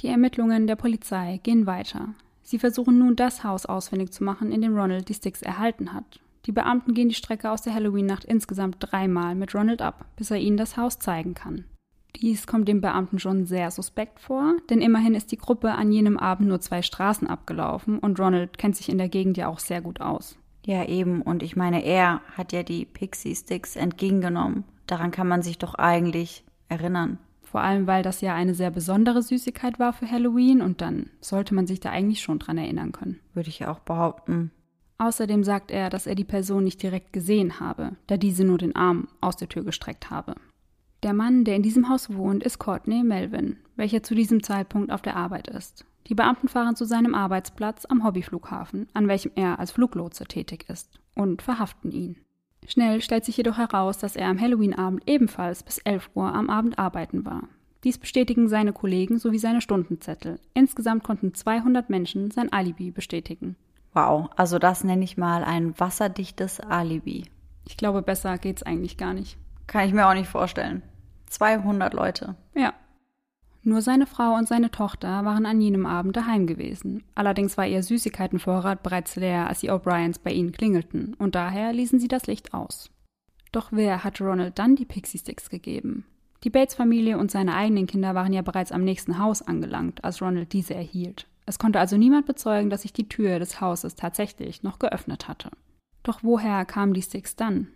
Die 0.01 0.09
Ermittlungen 0.09 0.67
der 0.67 0.77
Polizei 0.77 1.41
gehen 1.43 1.67
weiter. 1.67 2.15
Sie 2.43 2.59
versuchen 2.59 2.99
nun 2.99 3.17
das 3.17 3.45
Haus 3.45 3.67
ausfindig 3.67 4.13
zu 4.13 4.25
machen, 4.25 4.53
in 4.53 4.63
dem 4.63 4.77
Ronald 4.77 5.09
die 5.09 5.15
Sticks 5.15 5.43
erhalten 5.43 5.93
hat. 5.93 6.21
Die 6.47 6.53
Beamten 6.53 6.95
gehen 6.95 7.09
die 7.09 7.15
Strecke 7.15 7.51
aus 7.51 7.63
der 7.63 7.75
Halloween-Nacht 7.75 8.25
insgesamt 8.25 8.77
dreimal 8.81 9.35
mit 9.35 9.55
Ronald 9.55 9.81
ab, 9.81 10.07
bis 10.17 10.31
er 10.31 10.39
ihnen 10.39 10.57
das 10.57 10.77
Haus 10.77 10.99
zeigen 10.99 11.35
kann. 11.35 11.65
Dies 12.17 12.47
kommt 12.47 12.69
dem 12.69 12.81
Beamten 12.81 13.19
schon 13.19 13.47
sehr 13.47 13.71
suspekt 13.71 14.21
vor, 14.21 14.55
denn 14.69 14.81
immerhin 14.81 15.15
ist 15.15 15.33
die 15.33 15.39
Gruppe 15.39 15.73
an 15.73 15.93
jenem 15.93 16.19
Abend 16.19 16.49
nur 16.49 16.61
zwei 16.61 16.83
Straßen 16.83 17.27
abgelaufen 17.27 17.99
und 17.99 18.21
Ronald 18.21 18.59
kennt 18.59 18.77
sich 18.77 18.89
in 18.89 18.99
der 18.99 19.09
Gegend 19.09 19.37
ja 19.37 19.49
auch 19.49 19.59
sehr 19.59 19.81
gut 19.81 20.01
aus. 20.01 20.37
Ja, 20.65 20.85
eben, 20.87 21.23
und 21.23 21.43
ich 21.43 21.57
meine, 21.57 21.85
er 21.85 22.21
hat 22.37 22.53
ja 22.53 22.63
die 22.63 22.85
Pixie 22.85 23.35
Sticks 23.35 23.77
entgegengenommen. 23.77 24.65
Daran 24.87 25.11
kann 25.11 25.27
man 25.27 25.43
sich 25.43 25.59
doch 25.59 25.75
eigentlich 25.75 26.45
erinnern. 26.69 27.19
Vor 27.43 27.61
allem, 27.61 27.87
weil 27.87 28.03
das 28.03 28.21
ja 28.21 28.35
eine 28.35 28.55
sehr 28.55 28.71
besondere 28.71 29.23
Süßigkeit 29.23 29.79
war 29.79 29.93
für 29.93 30.11
Halloween 30.11 30.63
und 30.63 30.81
dann 30.81 31.11
sollte 31.21 31.55
man 31.55 31.67
sich 31.67 31.81
da 31.81 31.91
eigentlich 31.91 32.23
schon 32.23 32.39
dran 32.39 32.59
erinnern 32.59 32.93
können. 32.93 33.21
Würde 33.35 33.49
ich 33.49 33.59
ja 33.59 33.71
auch 33.71 33.81
behaupten. 33.81 34.53
Außerdem 35.03 35.43
sagt 35.43 35.73
er, 35.73 35.91
dass 35.91 36.07
er 36.07 36.15
die 36.15 36.23
Person 36.23 36.63
nicht 36.63 36.81
direkt 36.81 37.13
gesehen 37.13 37.59
habe, 37.59 37.97
da 38.07 38.17
diese 38.17 38.45
nur 38.45 38.59
den 38.59 38.77
Arm 38.77 39.09
aus 39.21 39.35
der 39.35 39.49
Tür 39.49 39.65
gestreckt 39.65 40.11
habe. 40.11 40.37
Der 41.03 41.13
Mann, 41.13 41.43
der 41.43 41.57
in 41.57 41.65
diesem 41.65 41.89
Haus 41.89 42.15
wohnt, 42.15 42.45
ist 42.45 42.61
Courtney 42.61 43.03
Melvin, 43.03 43.57
welcher 43.75 44.05
zu 44.05 44.15
diesem 44.15 44.45
Zeitpunkt 44.45 44.93
auf 44.93 45.03
der 45.03 45.17
Arbeit 45.17 45.49
ist. 45.49 45.85
Die 46.07 46.15
Beamten 46.15 46.47
fahren 46.47 46.77
zu 46.77 46.85
seinem 46.85 47.17
Arbeitsplatz 47.17 47.85
am 47.85 48.05
Hobbyflughafen, 48.05 48.87
an 48.95 49.09
welchem 49.09 49.33
er 49.35 49.59
als 49.59 49.73
Fluglotse 49.73 50.25
tätig 50.27 50.67
ist, 50.69 51.01
und 51.17 51.43
verhaften 51.43 51.91
ihn. 51.91 52.19
Schnell 52.69 53.01
stellt 53.01 53.25
sich 53.25 53.37
jedoch 53.37 53.59
heraus, 53.59 53.99
dass 53.99 54.15
er 54.15 54.29
am 54.29 54.41
Halloween-Abend 54.41 55.03
ebenfalls 55.07 55.65
bis 55.65 55.79
11 55.79 56.11
Uhr 56.15 56.33
am 56.33 56.49
Abend 56.49 56.79
arbeiten 56.79 57.27
war. 57.27 57.49
Dies 57.83 57.99
bestätigen 57.99 58.49
seine 58.49 58.73
Kollegen 58.73 59.19
sowie 59.19 59.39
seine 59.41 59.63
Stundenzettel. 59.63 60.39
Insgesamt 60.55 61.03
konnten 61.03 61.35
200 61.35 61.91
Menschen 61.91 62.31
sein 62.31 62.53
Alibi 62.53 62.93
bestätigen. 62.93 63.57
Wow, 63.93 64.31
also 64.37 64.59
das 64.59 64.85
nenne 64.85 65.05
ich 65.05 65.17
mal 65.17 65.45
ein 65.45 65.79
wasserdichtes 65.79 66.61
Alibi. 66.61 67.25
Ich 67.67 67.77
glaube, 67.77 68.03
besser 68.03 68.39
geht's 68.39 68.63
eigentlich 68.63 68.97
gar 68.97 69.15
nicht. 69.15 69.37
Kann 69.67 69.87
ich 69.87 69.93
mir 69.93 70.07
auch 70.09 70.15
nicht 70.15 70.29
vorstellen. 70.29 70.83
200 71.27 71.95
Leute. 71.95 72.35
Ja. 72.55 72.75
Nur 73.65 73.81
seine 73.81 74.07
Frau 74.07 74.35
und 74.35 74.49
seine 74.49 74.71
Tochter 74.71 75.25
waren 75.25 75.47
an 75.47 75.61
jenem 75.61 75.87
Abend 75.87 76.17
daheim 76.17 76.47
gewesen. 76.47 77.05
Allerdings 77.15 77.57
war 77.57 77.67
ihr 77.67 77.83
Süßigkeitenvorrat 77.83 78.83
bereits 78.83 79.15
leer, 79.15 79.47
als 79.47 79.61
die 79.61 79.71
O'Briens 79.71 80.19
bei 80.23 80.33
ihnen 80.33 80.53
klingelten, 80.53 81.15
und 81.15 81.37
daher 81.37 81.73
ließen 81.73 82.01
sie 82.01 82.09
das 82.09 82.27
Licht 82.27 82.55
aus. 82.55 82.91
Doch 83.53 83.69
wer 83.71 84.03
hatte 84.03 84.25
Ronald 84.25 84.59
dann 84.59 84.75
die 84.75 84.87
Pixie 84.87 85.19
Sticks 85.19 85.49
gegeben? 85.49 86.07
Die 86.43 86.51
Bates-Familie 86.51 87.19
und 87.19 87.31
seine 87.31 87.55
eigenen 87.55 87.87
Kinder 87.87 88.17
waren 88.17 88.33
ja 88.33 88.43
bereits 88.43 88.73
am 88.73 88.83
nächsten 88.83 89.19
Haus 89.19 89.43
angelangt, 89.43 90.03
als 90.03 90.21
Ronald 90.21 90.53
diese 90.53 90.75
erhielt. 90.75 91.29
Es 91.47 91.59
konnte 91.59 91.81
also 91.81 91.97
niemand 91.97 92.27
bezeugen, 92.27 92.71
dass 92.71 92.83
sich 92.83 92.93
die 92.93 93.09
Tür 93.09 93.39
des 93.39 93.61
Hauses 93.61 93.95
tatsächlich 93.95 94.63
noch 94.63 94.79
geöffnet 94.79 95.29
hatte. 95.29 95.51
Doch 96.03 96.21
woher 96.23 96.65
kamen 96.65 96.95
die 96.95 97.03
Sticks 97.03 97.37
dann? 97.37 97.69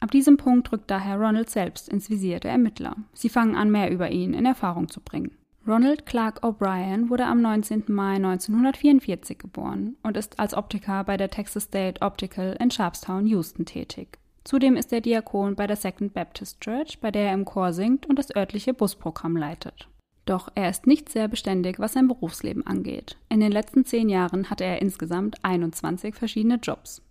Ab 0.00 0.10
diesem 0.10 0.36
Punkt 0.36 0.72
rückt 0.72 0.90
daher 0.90 1.16
Ronald 1.16 1.48
selbst 1.48 1.88
ins 1.88 2.10
Visier 2.10 2.40
der 2.40 2.50
Ermittler. 2.52 2.96
Sie 3.12 3.28
fangen 3.28 3.54
an, 3.54 3.70
mehr 3.70 3.90
über 3.90 4.10
ihn 4.10 4.34
in 4.34 4.46
Erfahrung 4.46 4.88
zu 4.88 5.00
bringen. 5.00 5.36
Ronald 5.64 6.06
Clark 6.06 6.42
O'Brien 6.42 7.08
wurde 7.08 7.24
am 7.24 7.40
19. 7.40 7.84
Mai 7.86 8.16
1944 8.16 9.38
geboren 9.38 9.96
und 10.02 10.16
ist 10.16 10.40
als 10.40 10.54
Optiker 10.54 11.04
bei 11.04 11.16
der 11.16 11.30
Texas 11.30 11.64
State 11.64 12.02
Optical 12.02 12.56
in 12.58 12.72
Sharpstown, 12.72 13.26
Houston 13.26 13.64
tätig. 13.64 14.18
Zudem 14.42 14.76
ist 14.76 14.92
er 14.92 15.00
Diakon 15.00 15.54
bei 15.54 15.68
der 15.68 15.76
Second 15.76 16.14
Baptist 16.14 16.60
Church, 16.60 16.98
bei 17.00 17.12
der 17.12 17.28
er 17.28 17.34
im 17.34 17.44
Chor 17.44 17.72
singt 17.72 18.06
und 18.06 18.18
das 18.18 18.34
örtliche 18.34 18.74
Busprogramm 18.74 19.36
leitet. 19.36 19.88
Doch 20.24 20.48
er 20.54 20.70
ist 20.70 20.86
nicht 20.86 21.08
sehr 21.08 21.28
beständig, 21.28 21.78
was 21.78 21.94
sein 21.94 22.08
Berufsleben 22.08 22.66
angeht. 22.66 23.16
In 23.28 23.40
den 23.40 23.52
letzten 23.52 23.84
zehn 23.84 24.08
Jahren 24.08 24.50
hatte 24.50 24.64
er 24.64 24.80
insgesamt 24.80 25.44
21 25.44 26.14
verschiedene 26.14 26.56
Jobs. 26.56 27.02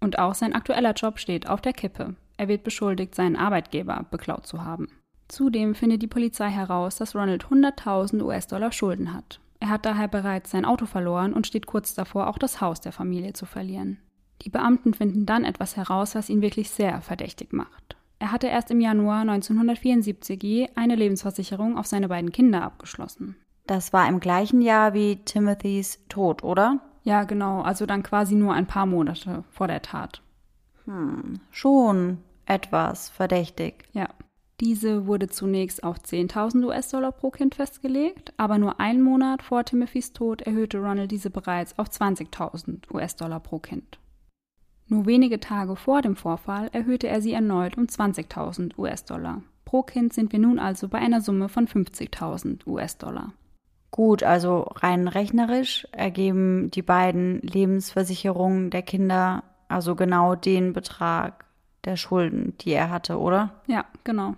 Und 0.00 0.18
auch 0.18 0.34
sein 0.34 0.52
aktueller 0.52 0.92
Job 0.92 1.18
steht 1.18 1.48
auf 1.48 1.60
der 1.60 1.72
Kippe. 1.72 2.14
Er 2.36 2.48
wird 2.48 2.64
beschuldigt, 2.64 3.14
seinen 3.14 3.36
Arbeitgeber 3.36 4.06
beklaut 4.10 4.46
zu 4.46 4.64
haben. 4.64 4.88
Zudem 5.28 5.74
findet 5.74 6.02
die 6.02 6.08
Polizei 6.08 6.50
heraus, 6.50 6.96
dass 6.96 7.14
Ronald 7.14 7.46
100.000 7.46 8.22
US-Dollar 8.22 8.72
Schulden 8.72 9.14
hat. 9.14 9.40
Er 9.60 9.70
hat 9.70 9.86
daher 9.86 10.08
bereits 10.08 10.50
sein 10.50 10.64
Auto 10.64 10.86
verloren 10.86 11.32
und 11.32 11.46
steht 11.46 11.66
kurz 11.66 11.94
davor, 11.94 12.28
auch 12.28 12.38
das 12.38 12.60
Haus 12.60 12.80
der 12.80 12.92
Familie 12.92 13.32
zu 13.32 13.46
verlieren. 13.46 13.98
Die 14.42 14.50
Beamten 14.50 14.92
finden 14.92 15.24
dann 15.24 15.44
etwas 15.44 15.76
heraus, 15.76 16.14
was 16.14 16.28
ihn 16.28 16.42
wirklich 16.42 16.70
sehr 16.70 17.00
verdächtig 17.00 17.52
macht. 17.52 17.96
Er 18.22 18.30
hatte 18.30 18.46
erst 18.46 18.70
im 18.70 18.80
Januar 18.80 19.22
1974 19.22 20.40
je 20.44 20.68
eine 20.76 20.94
Lebensversicherung 20.94 21.76
auf 21.76 21.86
seine 21.86 22.06
beiden 22.06 22.30
Kinder 22.30 22.62
abgeschlossen. 22.62 23.34
Das 23.66 23.92
war 23.92 24.08
im 24.08 24.20
gleichen 24.20 24.62
Jahr 24.62 24.94
wie 24.94 25.16
Timothys 25.16 25.98
Tod, 26.08 26.44
oder? 26.44 26.78
Ja, 27.02 27.24
genau, 27.24 27.62
also 27.62 27.84
dann 27.84 28.04
quasi 28.04 28.36
nur 28.36 28.54
ein 28.54 28.68
paar 28.68 28.86
Monate 28.86 29.42
vor 29.50 29.66
der 29.66 29.82
Tat. 29.82 30.22
Hm, 30.84 31.40
schon 31.50 32.18
etwas 32.46 33.08
verdächtig. 33.08 33.88
Ja. 33.92 34.08
Diese 34.60 35.08
wurde 35.08 35.26
zunächst 35.26 35.82
auf 35.82 35.96
10.000 35.96 36.64
US-Dollar 36.64 37.10
pro 37.10 37.30
Kind 37.30 37.56
festgelegt, 37.56 38.34
aber 38.36 38.58
nur 38.58 38.78
einen 38.78 39.02
Monat 39.02 39.42
vor 39.42 39.64
Timothys 39.64 40.12
Tod 40.12 40.42
erhöhte 40.42 40.78
Ronald 40.78 41.10
diese 41.10 41.30
bereits 41.30 41.76
auf 41.76 41.88
20.000 41.88 42.88
US-Dollar 42.94 43.40
pro 43.40 43.58
Kind. 43.58 43.98
Nur 44.92 45.06
wenige 45.06 45.40
Tage 45.40 45.74
vor 45.74 46.02
dem 46.02 46.16
Vorfall 46.16 46.68
erhöhte 46.72 47.08
er 47.08 47.22
sie 47.22 47.32
erneut 47.32 47.78
um 47.78 47.84
20.000 47.84 48.76
US-Dollar. 48.76 49.40
Pro 49.64 49.82
Kind 49.82 50.12
sind 50.12 50.32
wir 50.32 50.38
nun 50.38 50.58
also 50.58 50.86
bei 50.86 50.98
einer 50.98 51.22
Summe 51.22 51.48
von 51.48 51.66
50.000 51.66 52.66
US-Dollar. 52.66 53.32
Gut, 53.90 54.22
also 54.22 54.70
rein 54.74 55.08
rechnerisch 55.08 55.88
ergeben 55.92 56.70
die 56.70 56.82
beiden 56.82 57.40
Lebensversicherungen 57.40 58.68
der 58.68 58.82
Kinder 58.82 59.44
also 59.66 59.96
genau 59.96 60.34
den 60.34 60.74
Betrag 60.74 61.46
der 61.86 61.96
Schulden, 61.96 62.58
die 62.60 62.72
er 62.72 62.90
hatte, 62.90 63.18
oder? 63.18 63.62
Ja, 63.66 63.86
genau. 64.04 64.34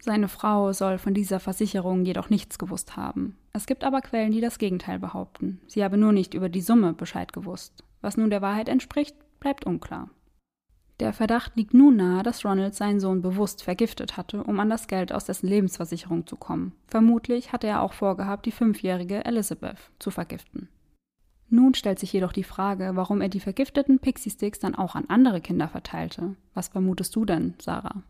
Seine 0.00 0.28
Frau 0.28 0.74
soll 0.74 0.98
von 0.98 1.14
dieser 1.14 1.40
Versicherung 1.40 2.04
jedoch 2.04 2.28
nichts 2.28 2.58
gewusst 2.58 2.98
haben. 2.98 3.38
Es 3.54 3.64
gibt 3.64 3.84
aber 3.84 4.02
Quellen, 4.02 4.32
die 4.32 4.42
das 4.42 4.58
Gegenteil 4.58 4.98
behaupten. 4.98 5.62
Sie 5.66 5.82
habe 5.82 5.96
nur 5.96 6.12
nicht 6.12 6.34
über 6.34 6.50
die 6.50 6.60
Summe 6.60 6.92
Bescheid 6.92 7.32
gewusst. 7.32 7.84
Was 8.02 8.18
nun 8.18 8.28
der 8.28 8.42
Wahrheit 8.42 8.68
entspricht, 8.68 9.16
bleibt 9.42 9.66
unklar. 9.66 10.08
Der 11.00 11.12
Verdacht 11.12 11.56
liegt 11.56 11.74
nun 11.74 11.96
nahe, 11.96 12.22
dass 12.22 12.44
Ronald 12.44 12.76
seinen 12.76 13.00
Sohn 13.00 13.22
bewusst 13.22 13.64
vergiftet 13.64 14.16
hatte, 14.16 14.44
um 14.44 14.60
an 14.60 14.70
das 14.70 14.86
Geld 14.86 15.12
aus 15.12 15.24
dessen 15.24 15.48
Lebensversicherung 15.48 16.28
zu 16.28 16.36
kommen. 16.36 16.72
Vermutlich 16.86 17.52
hatte 17.52 17.66
er 17.66 17.82
auch 17.82 17.92
vorgehabt, 17.92 18.46
die 18.46 18.52
fünfjährige 18.52 19.24
Elizabeth 19.24 19.78
zu 19.98 20.12
vergiften. 20.12 20.68
Nun 21.50 21.74
stellt 21.74 21.98
sich 21.98 22.12
jedoch 22.12 22.32
die 22.32 22.44
Frage, 22.44 22.92
warum 22.94 23.20
er 23.20 23.28
die 23.28 23.40
vergifteten 23.40 23.98
Pixie-Sticks 23.98 24.60
dann 24.60 24.76
auch 24.76 24.94
an 24.94 25.06
andere 25.08 25.40
Kinder 25.40 25.66
verteilte. 25.66 26.36
Was 26.54 26.68
vermutest 26.68 27.16
du 27.16 27.24
denn, 27.24 27.54
Sarah? 27.60 28.02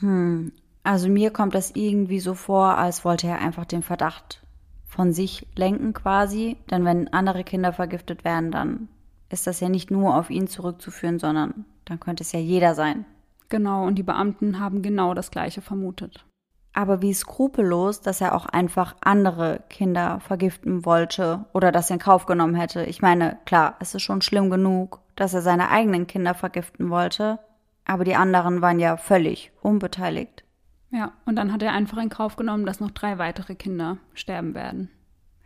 Hm, 0.00 0.52
also 0.82 1.08
mir 1.08 1.30
kommt 1.30 1.54
das 1.54 1.70
irgendwie 1.74 2.20
so 2.20 2.34
vor, 2.34 2.76
als 2.76 3.02
wollte 3.04 3.28
er 3.28 3.40
einfach 3.40 3.64
den 3.64 3.82
Verdacht 3.82 4.42
von 4.84 5.14
sich 5.14 5.46
lenken 5.56 5.94
quasi. 5.94 6.58
Denn 6.70 6.84
wenn 6.84 7.08
andere 7.08 7.44
Kinder 7.44 7.72
vergiftet 7.72 8.24
werden, 8.24 8.50
dann 8.50 8.88
ist 9.30 9.46
das 9.46 9.60
ja 9.60 9.68
nicht 9.68 9.90
nur 9.90 10.16
auf 10.16 10.30
ihn 10.30 10.46
zurückzuführen, 10.46 11.18
sondern 11.18 11.64
dann 11.84 12.00
könnte 12.00 12.22
es 12.22 12.32
ja 12.32 12.40
jeder 12.40 12.74
sein. 12.74 13.04
Genau, 13.48 13.86
und 13.86 13.96
die 13.96 14.02
Beamten 14.02 14.58
haben 14.60 14.82
genau 14.82 15.14
das 15.14 15.30
Gleiche 15.30 15.62
vermutet. 15.62 16.24
Aber 16.72 17.00
wie 17.00 17.14
skrupellos, 17.14 18.02
dass 18.02 18.20
er 18.20 18.34
auch 18.34 18.46
einfach 18.46 18.96
andere 19.00 19.62
Kinder 19.70 20.20
vergiften 20.20 20.84
wollte 20.84 21.46
oder 21.54 21.72
das 21.72 21.88
in 21.90 21.98
Kauf 21.98 22.26
genommen 22.26 22.54
hätte. 22.54 22.84
Ich 22.84 23.00
meine, 23.00 23.38
klar, 23.46 23.76
es 23.80 23.94
ist 23.94 24.02
schon 24.02 24.20
schlimm 24.20 24.50
genug, 24.50 25.00
dass 25.14 25.32
er 25.32 25.40
seine 25.40 25.70
eigenen 25.70 26.06
Kinder 26.06 26.34
vergiften 26.34 26.90
wollte, 26.90 27.38
aber 27.86 28.04
die 28.04 28.16
anderen 28.16 28.60
waren 28.60 28.78
ja 28.78 28.96
völlig 28.96 29.52
unbeteiligt. 29.62 30.44
Ja, 30.90 31.12
und 31.24 31.36
dann 31.36 31.52
hat 31.52 31.62
er 31.62 31.72
einfach 31.72 31.98
in 31.98 32.10
Kauf 32.10 32.36
genommen, 32.36 32.66
dass 32.66 32.80
noch 32.80 32.90
drei 32.90 33.18
weitere 33.18 33.54
Kinder 33.54 33.96
sterben 34.12 34.54
werden. 34.54 34.90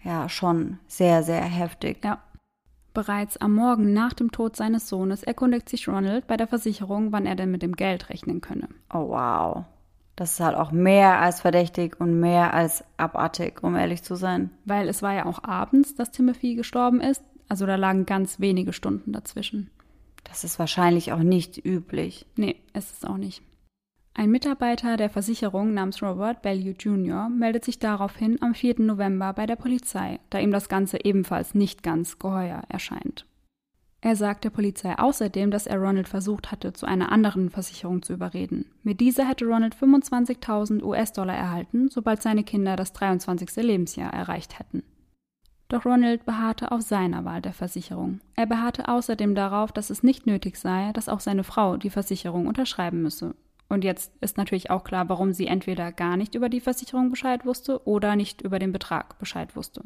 Ja, 0.03 0.29
schon 0.29 0.79
sehr, 0.87 1.23
sehr 1.23 1.43
heftig. 1.43 2.05
Ja. 2.05 2.19
Bereits 2.93 3.37
am 3.37 3.55
Morgen 3.55 3.93
nach 3.93 4.13
dem 4.13 4.33
Tod 4.33 4.57
seines 4.57 4.89
Sohnes 4.89 5.23
erkundigt 5.23 5.69
sich 5.69 5.89
Ronald 5.89 6.27
bei 6.27 6.37
der 6.37 6.49
Versicherung, 6.49 7.13
wann 7.13 7.27
er 7.27 7.37
denn 7.37 7.51
mit 7.51 7.63
dem 7.63 7.77
Geld 7.77 8.11
rechnen 8.11 8.41
könne. 8.41 8.69
Oh 8.93 9.11
wow. 9.11 9.65
Das 10.17 10.33
ist 10.33 10.41
halt 10.41 10.57
auch 10.57 10.73
mehr 10.73 11.21
als 11.21 11.41
verdächtig 11.41 11.99
und 12.01 12.19
mehr 12.21 12.53
als 12.53 12.85
abartig, 12.97 13.63
um 13.63 13.77
ehrlich 13.77 14.03
zu 14.03 14.17
sein. 14.17 14.51
Weil 14.65 14.89
es 14.89 15.03
war 15.03 15.15
ja 15.15 15.25
auch 15.25 15.45
abends, 15.45 15.95
dass 15.95 16.11
Timothy 16.11 16.57
gestorben 16.57 17.01
ist, 17.01 17.23
also 17.49 17.65
da 17.65 17.77
lagen 17.77 18.07
ganz 18.07 18.41
wenige 18.41 18.73
Stunden 18.73 19.13
dazwischen. 19.13 19.71
Das 20.25 20.45
ist 20.45 20.59
wahrscheinlich 20.59 21.13
auch 21.13 21.21
nicht 21.21 21.65
üblich. 21.65 22.27
Nee, 22.37 22.57
ist 22.75 22.93
es 22.97 23.05
auch 23.05 23.17
nicht. 23.17 23.43
Ein 24.13 24.31
Mitarbeiter 24.31 24.97
der 24.97 25.09
Versicherung 25.09 25.73
namens 25.73 26.03
Robert 26.03 26.43
Bellew 26.43 26.75
Jr. 26.79 27.29
meldet 27.29 27.65
sich 27.65 27.79
daraufhin 27.79 28.43
am 28.43 28.55
4. 28.55 28.81
November 28.81 29.33
bei 29.33 29.47
der 29.47 29.57
Polizei, 29.57 30.19
da 30.31 30.39
ihm 30.39 30.51
das 30.51 30.69
Ganze 30.69 31.05
ebenfalls 31.05 31.55
nicht 31.55 31.83
ganz 31.83 32.19
geheuer 32.19 32.63
erscheint. 32.69 33.25
Er 34.03 34.17
sagt 34.17 34.45
der 34.45 34.51
Polizei 34.51 34.99
außerdem, 34.99 35.51
dass 35.51 35.67
er 35.67 35.79
Ronald 35.79 36.09
versucht 36.09 36.51
hatte, 36.51 36.73
zu 36.73 36.87
einer 36.87 37.13
anderen 37.13 37.51
Versicherung 37.51 38.03
zu 38.03 38.15
überreden. 38.15 38.65
Mit 38.83 39.01
dieser 39.01 39.29
hätte 39.29 39.45
Ronald 39.45 39.77
25.000 39.77 40.83
US-Dollar 40.83 41.35
erhalten, 41.35 41.91
sobald 41.91 42.23
seine 42.23 42.43
Kinder 42.43 42.77
das 42.77 42.95
23. 42.95 43.57
Lebensjahr 43.57 44.13
erreicht 44.13 44.59
hätten. 44.59 44.83
Doch 45.69 45.85
Ronald 45.85 46.25
beharrte 46.25 46.73
auf 46.73 46.81
seiner 46.81 47.25
Wahl 47.25 47.43
der 47.43 47.53
Versicherung. 47.53 48.21
Er 48.37 48.47
beharrte 48.47 48.89
außerdem 48.89 49.35
darauf, 49.35 49.71
dass 49.71 49.91
es 49.91 50.03
nicht 50.03 50.27
nötig 50.27 50.57
sei, 50.57 50.93
dass 50.95 51.09
auch 51.09 51.21
seine 51.21 51.45
Frau 51.45 51.77
die 51.77 51.91
Versicherung 51.91 52.47
unterschreiben 52.47 53.03
müsse, 53.03 53.35
und 53.71 53.85
jetzt 53.85 54.13
ist 54.21 54.37
natürlich 54.37 54.69
auch 54.69 54.83
klar, 54.83 55.09
warum 55.09 55.33
sie 55.33 55.47
entweder 55.47 55.93
gar 55.93 56.17
nicht 56.17 56.35
über 56.35 56.49
die 56.49 56.61
Versicherung 56.61 57.11
Bescheid 57.11 57.47
wusste 57.47 57.87
oder 57.87 58.17
nicht 58.17 58.43
über 58.43 58.59
den 58.59 58.73
Betrag 58.73 59.19
Bescheid 59.21 59.55
wusste. 59.55 59.83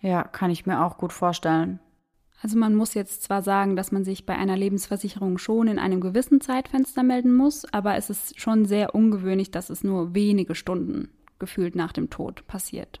Ja, 0.00 0.24
kann 0.24 0.50
ich 0.50 0.66
mir 0.66 0.84
auch 0.84 0.98
gut 0.98 1.12
vorstellen. 1.12 1.78
Also 2.42 2.58
man 2.58 2.74
muss 2.74 2.94
jetzt 2.94 3.22
zwar 3.22 3.42
sagen, 3.42 3.76
dass 3.76 3.92
man 3.92 4.04
sich 4.04 4.26
bei 4.26 4.34
einer 4.34 4.56
Lebensversicherung 4.56 5.38
schon 5.38 5.68
in 5.68 5.78
einem 5.78 6.00
gewissen 6.00 6.40
Zeitfenster 6.40 7.04
melden 7.04 7.34
muss, 7.34 7.64
aber 7.72 7.94
es 7.94 8.10
ist 8.10 8.40
schon 8.40 8.64
sehr 8.64 8.94
ungewöhnlich, 8.94 9.52
dass 9.52 9.70
es 9.70 9.84
nur 9.84 10.14
wenige 10.14 10.56
Stunden 10.56 11.08
gefühlt 11.38 11.76
nach 11.76 11.92
dem 11.92 12.10
Tod 12.10 12.44
passiert. 12.48 13.00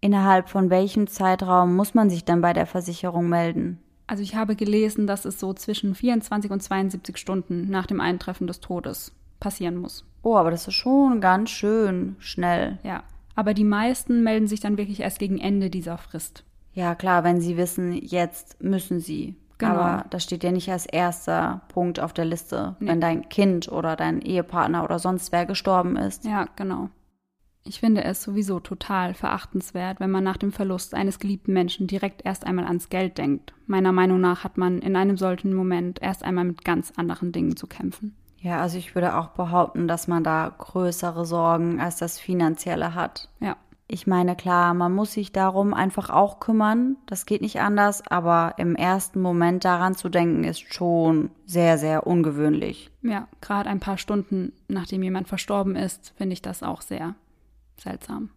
Innerhalb 0.00 0.48
von 0.48 0.70
welchem 0.70 1.08
Zeitraum 1.08 1.74
muss 1.74 1.94
man 1.94 2.08
sich 2.08 2.24
dann 2.24 2.40
bei 2.40 2.52
der 2.52 2.66
Versicherung 2.66 3.28
melden? 3.28 3.78
Also 4.06 4.22
ich 4.22 4.36
habe 4.36 4.54
gelesen, 4.54 5.08
dass 5.08 5.24
es 5.24 5.40
so 5.40 5.52
zwischen 5.54 5.96
24 5.96 6.52
und 6.52 6.62
72 6.62 7.16
Stunden 7.16 7.68
nach 7.68 7.86
dem 7.86 8.00
Eintreffen 8.00 8.46
des 8.46 8.60
Todes 8.60 9.12
passieren 9.42 9.76
muss. 9.76 10.06
Oh, 10.22 10.36
aber 10.36 10.52
das 10.52 10.68
ist 10.68 10.74
schon 10.74 11.20
ganz 11.20 11.50
schön 11.50 12.14
schnell. 12.20 12.78
Ja, 12.84 13.02
aber 13.34 13.54
die 13.54 13.64
meisten 13.64 14.22
melden 14.22 14.46
sich 14.46 14.60
dann 14.60 14.78
wirklich 14.78 15.00
erst 15.00 15.18
gegen 15.18 15.38
Ende 15.38 15.68
dieser 15.68 15.98
Frist. 15.98 16.44
Ja, 16.74 16.94
klar, 16.94 17.24
wenn 17.24 17.40
sie 17.40 17.56
wissen, 17.56 17.92
jetzt 17.92 18.62
müssen 18.62 19.00
sie. 19.00 19.36
Genau. 19.58 19.72
Aber 19.72 20.06
das 20.10 20.24
steht 20.24 20.44
ja 20.44 20.52
nicht 20.52 20.70
als 20.70 20.86
erster 20.86 21.62
Punkt 21.68 22.00
auf 22.00 22.12
der 22.12 22.24
Liste, 22.24 22.76
nee. 22.80 22.88
wenn 22.88 23.00
dein 23.00 23.28
Kind 23.28 23.70
oder 23.70 23.96
dein 23.96 24.20
Ehepartner 24.20 24.84
oder 24.84 24.98
sonst 24.98 25.32
wer 25.32 25.44
gestorben 25.44 25.96
ist. 25.96 26.24
Ja, 26.24 26.46
genau. 26.56 26.88
Ich 27.64 27.78
finde 27.78 28.02
es 28.02 28.22
sowieso 28.22 28.58
total 28.58 29.14
verachtenswert, 29.14 30.00
wenn 30.00 30.10
man 30.10 30.24
nach 30.24 30.36
dem 30.36 30.50
Verlust 30.50 30.94
eines 30.94 31.20
geliebten 31.20 31.52
Menschen 31.52 31.86
direkt 31.86 32.24
erst 32.24 32.44
einmal 32.44 32.64
ans 32.64 32.88
Geld 32.88 33.18
denkt. 33.18 33.54
Meiner 33.66 33.92
Meinung 33.92 34.20
nach 34.20 34.42
hat 34.42 34.58
man 34.58 34.80
in 34.80 34.96
einem 34.96 35.16
solchen 35.16 35.54
Moment 35.54 36.02
erst 36.02 36.24
einmal 36.24 36.44
mit 36.44 36.64
ganz 36.64 36.92
anderen 36.96 37.30
Dingen 37.30 37.56
zu 37.56 37.68
kämpfen. 37.68 38.16
Ja, 38.42 38.60
also 38.60 38.76
ich 38.76 38.94
würde 38.96 39.16
auch 39.16 39.28
behaupten, 39.28 39.86
dass 39.86 40.08
man 40.08 40.24
da 40.24 40.52
größere 40.58 41.24
Sorgen 41.24 41.80
als 41.80 41.96
das 41.96 42.18
Finanzielle 42.18 42.94
hat. 42.94 43.28
Ja. 43.40 43.56
Ich 43.86 44.06
meine, 44.06 44.34
klar, 44.36 44.74
man 44.74 44.92
muss 44.92 45.12
sich 45.12 45.32
darum 45.32 45.74
einfach 45.74 46.08
auch 46.08 46.40
kümmern, 46.40 46.96
das 47.06 47.26
geht 47.26 47.42
nicht 47.42 47.60
anders, 47.60 48.02
aber 48.06 48.54
im 48.56 48.74
ersten 48.74 49.20
Moment 49.20 49.64
daran 49.64 49.94
zu 49.94 50.08
denken, 50.08 50.44
ist 50.44 50.72
schon 50.72 51.30
sehr, 51.44 51.76
sehr 51.78 52.06
ungewöhnlich. 52.06 52.90
Ja, 53.02 53.28
gerade 53.40 53.68
ein 53.68 53.80
paar 53.80 53.98
Stunden 53.98 54.52
nachdem 54.66 55.02
jemand 55.02 55.28
verstorben 55.28 55.76
ist, 55.76 56.14
finde 56.16 56.32
ich 56.32 56.42
das 56.42 56.62
auch 56.62 56.80
sehr 56.80 57.14
seltsam. 57.76 58.30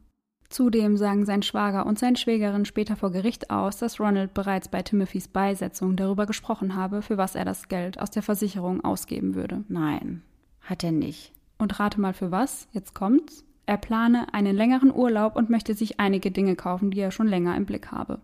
Zudem 0.55 0.95
sagen 0.95 1.25
sein 1.25 1.43
Schwager 1.43 1.85
und 1.85 1.99
seine 1.99 2.15
Schwägerin 2.15 2.63
später 2.63 2.95
vor 2.95 3.11
Gericht 3.11 3.49
aus, 3.49 3.75
dass 3.75 3.99
Ronald 3.99 4.33
bereits 4.33 4.69
bei 4.69 4.81
Timothys 4.81 5.27
Beisetzung 5.27 5.97
darüber 5.97 6.25
gesprochen 6.25 6.77
habe, 6.77 7.01
für 7.01 7.17
was 7.17 7.35
er 7.35 7.43
das 7.43 7.67
Geld 7.67 7.99
aus 7.99 8.09
der 8.09 8.23
Versicherung 8.23 8.81
ausgeben 8.81 9.35
würde. 9.35 9.65
Nein, 9.67 10.21
hat 10.61 10.85
er 10.85 10.93
nicht. 10.93 11.33
Und 11.57 11.77
rate 11.77 11.99
mal 11.99 12.13
für 12.13 12.31
was, 12.31 12.69
jetzt 12.71 12.93
kommt's. 12.95 13.43
Er 13.65 13.75
plane 13.75 14.33
einen 14.33 14.55
längeren 14.55 14.95
Urlaub 14.95 15.35
und 15.35 15.49
möchte 15.49 15.73
sich 15.73 15.99
einige 15.99 16.31
Dinge 16.31 16.55
kaufen, 16.55 16.89
die 16.89 17.01
er 17.01 17.11
schon 17.11 17.27
länger 17.27 17.57
im 17.57 17.65
Blick 17.65 17.91
habe. 17.91 18.21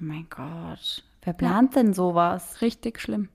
Oh 0.00 0.04
mein 0.04 0.26
Gott, 0.30 1.04
wer 1.22 1.34
plant 1.34 1.76
ja. 1.76 1.82
denn 1.82 1.94
sowas? 1.94 2.62
Richtig 2.62 2.98
schlimm. 2.98 3.28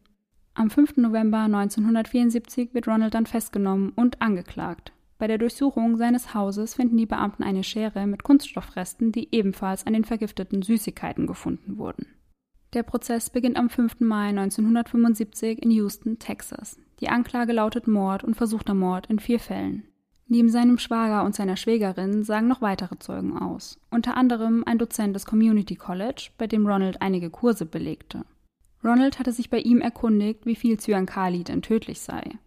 Am 0.55 0.69
5. 0.69 0.97
November 0.97 1.39
1974 1.43 2.73
wird 2.73 2.85
Ronald 2.85 3.13
dann 3.13 3.27
festgenommen 3.27 3.93
und 3.95 4.21
angeklagt. 4.21 4.91
Bei 5.19 5.27
der 5.27 5.37
Durchsuchung 5.37 5.97
seines 5.97 6.33
Hauses 6.33 6.75
finden 6.75 6.95
die 6.95 7.05
Beamten 7.05 7.43
eine 7.43 7.63
Schere 7.65 8.07
mit 8.07 8.23
Kunststoffresten, 8.23 9.11
die 9.11 9.27
ebenfalls 9.35 9.85
an 9.85 9.91
den 9.91 10.05
vergifteten 10.05 10.61
Süßigkeiten 10.61 11.27
gefunden 11.27 11.77
wurden. 11.77 12.07
Der 12.71 12.83
Prozess 12.83 13.29
beginnt 13.29 13.57
am 13.57 13.69
5. 13.69 13.99
Mai 13.99 14.29
1975 14.29 15.61
in 15.61 15.71
Houston, 15.71 16.19
Texas. 16.19 16.77
Die 17.01 17.09
Anklage 17.09 17.51
lautet 17.51 17.85
Mord 17.85 18.23
und 18.23 18.35
versuchter 18.35 18.73
Mord 18.73 19.07
in 19.07 19.19
vier 19.19 19.39
Fällen. 19.39 19.83
Neben 20.27 20.49
seinem 20.49 20.77
Schwager 20.77 21.25
und 21.25 21.35
seiner 21.35 21.57
Schwägerin 21.57 22.23
sagen 22.23 22.47
noch 22.47 22.61
weitere 22.61 22.97
Zeugen 22.99 23.37
aus, 23.37 23.77
unter 23.89 24.15
anderem 24.15 24.63
ein 24.65 24.77
Dozent 24.77 25.15
des 25.15 25.25
Community 25.25 25.75
College, 25.75 26.29
bei 26.37 26.47
dem 26.47 26.65
Ronald 26.65 27.01
einige 27.01 27.29
Kurse 27.29 27.65
belegte. 27.65 28.23
Ronald 28.83 29.19
hatte 29.19 29.33
sich 29.33 29.49
bei 29.49 29.59
ihm 29.59 29.81
erkundigt, 29.81 30.45
wie 30.45 30.55
viel 30.55 30.79
Cyankali 30.79 31.43
denn 31.43 31.61
tödlich 31.61 31.99
sei. 31.99 32.37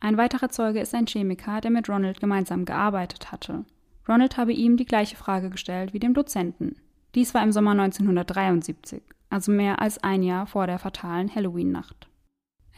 Ein 0.00 0.16
weiterer 0.16 0.48
Zeuge 0.48 0.80
ist 0.80 0.94
ein 0.94 1.06
Chemiker, 1.06 1.60
der 1.60 1.70
mit 1.70 1.88
Ronald 1.88 2.20
gemeinsam 2.20 2.64
gearbeitet 2.64 3.32
hatte. 3.32 3.64
Ronald 4.08 4.36
habe 4.36 4.52
ihm 4.52 4.76
die 4.76 4.86
gleiche 4.86 5.16
Frage 5.16 5.50
gestellt 5.50 5.92
wie 5.92 5.98
dem 5.98 6.14
Dozenten. 6.14 6.76
Dies 7.14 7.34
war 7.34 7.42
im 7.42 7.52
Sommer 7.52 7.72
1973, 7.72 9.02
also 9.30 9.50
mehr 9.50 9.82
als 9.82 10.02
ein 10.02 10.22
Jahr 10.22 10.46
vor 10.46 10.66
der 10.66 10.78
fatalen 10.78 11.34
Halloween-Nacht. 11.34 12.08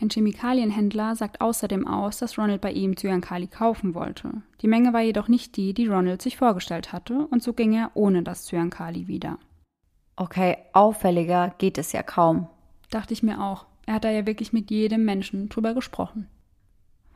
Ein 0.01 0.09
Chemikalienhändler 0.09 1.15
sagt 1.15 1.43
außerdem 1.43 1.87
aus, 1.87 2.19
dass 2.19 2.39
Ronald 2.39 2.63
bei 2.63 2.73
ihm 2.73 2.97
Zyankali 2.97 3.49
kaufen 3.49 3.95
wollte. 3.95 4.43
Die 4.63 4.69
Menge 4.69 4.95
war 4.95 5.03
jedoch 5.03 5.29
nicht 5.29 5.57
die, 5.57 5.75
die 5.75 5.89
Ronald 5.89 6.23
sich 6.23 6.39
vorgestellt 6.39 6.93
hatte, 6.93 7.27
und 7.31 7.43
so 7.43 7.53
ging 7.53 7.75
er 7.75 7.91
ohne 7.95 8.23
das 8.23 8.45
Zyankali 8.47 9.09
wieder. 9.09 9.39
Okay, 10.17 10.57
auffälliger 10.73 11.55
geht 11.59 11.77
es 11.77 11.93
ja 11.93 12.03
kaum. 12.03 12.49
Dachte 12.91 13.13
ich 13.13 13.23
mir 13.23 13.43
auch. 13.43 13.67
Er 13.85 13.95
hat 13.95 14.05
da 14.05 14.11
ja 14.11 14.27
wirklich 14.27 14.53
mit 14.53 14.71
jedem 14.71 15.05
Menschen 15.05 15.49
drüber 15.51 15.75
gesprochen. 15.75 16.29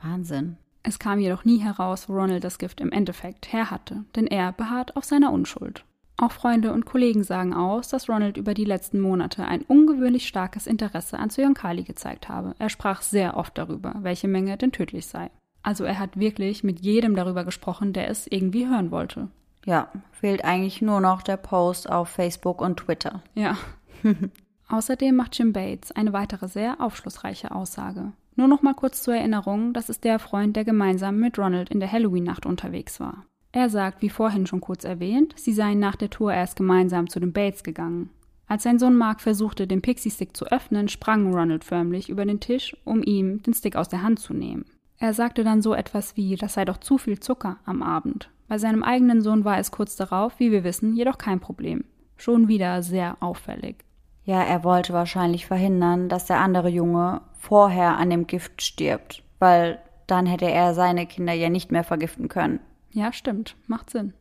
Wahnsinn. 0.05 0.57
Es 0.83 0.99
kam 0.99 1.19
jedoch 1.19 1.45
nie 1.45 1.59
heraus, 1.59 2.09
wo 2.09 2.15
Ronald 2.15 2.45
das 2.45 2.59
Gift 2.59 2.81
im 2.81 2.93
Endeffekt 2.93 3.53
her 3.53 3.71
hatte, 3.71 4.05
denn 4.15 4.27
er 4.27 4.53
beharrt 4.53 4.97
auf 4.97 5.05
seiner 5.05 5.33
Unschuld. 5.33 5.85
Auch 6.17 6.31
Freunde 6.31 6.73
und 6.73 6.85
Kollegen 6.85 7.25
sagen 7.25 7.55
aus, 7.55 7.89
dass 7.89 8.09
Ronald 8.09 8.37
über 8.37 8.55
die 8.55 8.65
letzten 8.65 9.01
Monate 9.01 9.45
ein 9.47 9.63
ungewöhnlich 9.63 10.29
starkes 10.29 10.67
Interesse 10.67 11.19
an 11.19 11.31
Zyankali 11.31 11.83
gezeigt 11.83 12.29
habe. 12.29 12.55
Er 12.59 12.69
sprach 12.69 13.03
sehr 13.03 13.37
oft 13.37 13.59
darüber, 13.59 13.95
welche 14.03 14.29
Menge 14.29 14.57
denn 14.57 14.71
tödlich 14.71 15.07
sei. 15.07 15.31
Also 15.63 15.85
er 15.85 15.99
hat 15.99 16.19
wirklich 16.19 16.63
mit 16.63 16.81
jedem 16.81 17.17
darüber 17.17 17.45
gesprochen, 17.45 17.93
der 17.93 18.11
es 18.11 18.27
irgendwie 18.29 18.69
hören 18.69 18.91
wollte. 18.91 19.29
Ja, 19.65 19.89
fehlt 20.13 20.45
eigentlich 20.45 20.83
nur 20.83 21.01
noch 21.01 21.23
der 21.23 21.39
Post 21.39 21.91
auf 21.91 22.11
Facebook 22.11 22.61
und 22.61 22.77
Twitter. 22.77 23.23
Ja. 23.35 23.57
Außerdem 24.69 25.17
macht 25.17 25.38
Jim 25.38 25.53
Bates 25.53 25.90
eine 25.93 26.12
weitere 26.12 26.49
sehr 26.49 26.81
aufschlussreiche 26.81 27.51
Aussage. 27.51 28.12
Nur 28.37 28.49
noch 28.49 28.62
mal 28.62 28.75
kurz 28.75 29.03
zur 29.03 29.14
Erinnerung, 29.14 29.73
das 29.73 29.88
ist 29.88 30.05
der 30.05 30.18
Freund, 30.18 30.57
der 30.57 30.64
gemeinsam 30.64 31.18
mit 31.18 31.38
Ronald 31.38 31.70
in 31.70 31.81
der 31.81 31.90
Halloween-Nacht 31.90 32.47
unterwegs 32.47 32.99
war. 32.99 33.27
Er 33.53 33.70
sagt, 33.70 34.03
wie 34.03 34.09
vorhin 34.09 34.47
schon 34.47 34.61
kurz 34.61 34.83
erwähnt, 34.83 35.35
sie 35.37 35.53
seien 35.53 35.79
nach 35.79 35.94
der 35.94 36.11
Tour 36.11 36.35
erst 36.35 36.57
gemeinsam 36.57 37.09
zu 37.09 37.20
den 37.20 37.33
Bates 37.33 37.62
gegangen. 37.62 38.11
Als 38.49 38.64
sein 38.64 38.79
Sohn 38.79 38.97
Mark 38.97 39.20
versuchte, 39.20 39.66
den 39.66 39.81
Pixie-Stick 39.81 40.37
zu 40.37 40.47
öffnen, 40.47 40.88
sprang 40.88 41.33
Ronald 41.33 41.64
förmlich 41.64 42.09
über 42.09 42.27
den 42.27 42.40
Tisch, 42.40 42.77
um 42.85 43.03
ihm 43.03 43.42
den 43.42 43.55
Stick 43.55 43.77
aus 43.77 43.88
der 43.88 44.03
Hand 44.03 44.18
zu 44.18 44.35
nehmen. 44.35 44.64
Er 44.99 45.14
sagte 45.14 45.44
dann 45.44 45.62
so 45.62 45.75
etwas 45.75 46.16
wie, 46.16 46.35
das 46.37 46.55
sei 46.55 46.64
doch 46.64 46.79
zu 46.79 46.99
viel 46.99 47.20
Zucker 47.20 47.59
am 47.64 47.83
Abend. 47.83 48.31
Bei 48.49 48.59
seinem 48.59 48.83
eigenen 48.83 49.23
Sohn 49.23 49.44
war 49.44 49.59
es 49.59 49.70
kurz 49.70 49.97
darauf, 49.97 50.38
wie 50.38 50.51
wir 50.51 50.64
wissen, 50.64 50.94
jedoch 50.94 51.18
kein 51.18 51.40
Problem. 51.40 51.85
Schon 52.16 52.49
wieder 52.49 52.83
sehr 52.83 53.16
auffällig. 53.20 53.85
Ja, 54.25 54.43
er 54.43 54.65
wollte 54.65 54.93
wahrscheinlich 54.93 55.47
verhindern, 55.47 56.09
dass 56.09 56.27
der 56.27 56.41
andere 56.41 56.69
Junge 56.69 57.21
vorher 57.39 57.99
an 57.99 58.11
dem 58.11 58.27
Gift 58.27 58.63
stirbt, 58.63 59.23
weil 59.39 59.81
dann 60.07 60.27
hätte 60.27 60.51
er 60.51 60.75
seine 60.75 61.07
Kinder 61.07 61.33
ja 61.33 61.51
nicht 61.51 61.71
mehr 61.71 61.85
vergiften 61.85 62.29
können. 62.29 62.61
Ja, 62.91 63.13
stimmt. 63.13 63.57
Macht 63.67 63.91
Sinn. 63.91 64.15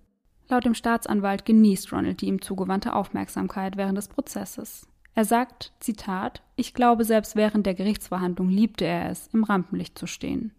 Laut 0.50 0.66
dem 0.66 0.74
Staatsanwalt 0.74 1.46
genießt 1.46 1.92
Ronald 1.94 2.22
die 2.22 2.28
ihm 2.28 2.42
zugewandte 2.42 2.94
Aufmerksamkeit 2.94 3.78
während 3.78 3.98
des 3.98 4.08
Prozesses. 4.08 4.88
Er 5.16 5.26
sagt, 5.26 5.72
Zitat, 5.80 6.42
ich 6.56 6.74
glaube, 6.74 7.06
selbst 7.06 7.36
während 7.36 7.66
der 7.66 7.76
Gerichtsverhandlung 7.76 8.50
liebte 8.50 8.86
er 8.86 9.10
es, 9.10 9.28
im 9.28 9.44
Rampenlicht 9.44 9.98
zu 9.98 10.08
stehen. 10.08 10.52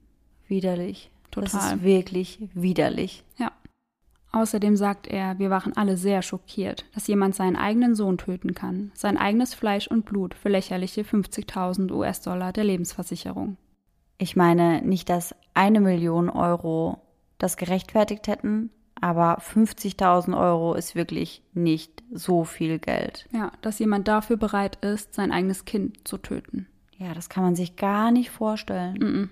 Widerlich. 0.46 1.10
Total. 1.30 1.50
Das 1.50 1.72
ist 1.72 1.82
wirklich 1.82 2.38
widerlich. 2.54 3.24
Ja. 3.36 3.50
Außerdem 4.34 4.74
sagt 4.74 5.06
er, 5.06 5.38
wir 5.38 5.48
waren 5.48 5.76
alle 5.76 5.96
sehr 5.96 6.20
schockiert, 6.20 6.86
dass 6.92 7.06
jemand 7.06 7.36
seinen 7.36 7.54
eigenen 7.54 7.94
Sohn 7.94 8.18
töten 8.18 8.52
kann, 8.52 8.90
sein 8.92 9.16
eigenes 9.16 9.54
Fleisch 9.54 9.86
und 9.86 10.04
Blut 10.06 10.34
für 10.34 10.48
lächerliche 10.48 11.02
50.000 11.02 11.92
US-Dollar 11.92 12.52
der 12.52 12.64
Lebensversicherung. 12.64 13.56
Ich 14.18 14.34
meine 14.34 14.82
nicht, 14.82 15.08
dass 15.08 15.36
eine 15.54 15.80
Million 15.80 16.28
Euro 16.28 16.98
das 17.38 17.56
gerechtfertigt 17.56 18.26
hätten, 18.26 18.70
aber 19.00 19.38
50.000 19.38 20.36
Euro 20.36 20.74
ist 20.74 20.96
wirklich 20.96 21.44
nicht 21.52 22.02
so 22.10 22.42
viel 22.42 22.80
Geld. 22.80 23.28
Ja, 23.32 23.52
dass 23.62 23.78
jemand 23.78 24.08
dafür 24.08 24.36
bereit 24.36 24.84
ist, 24.84 25.14
sein 25.14 25.30
eigenes 25.30 25.64
Kind 25.64 26.08
zu 26.08 26.18
töten. 26.18 26.66
Ja, 26.96 27.14
das 27.14 27.28
kann 27.28 27.44
man 27.44 27.54
sich 27.54 27.76
gar 27.76 28.10
nicht 28.10 28.30
vorstellen. 28.30 28.94
Mm 28.94 29.04
-mm. 29.04 29.28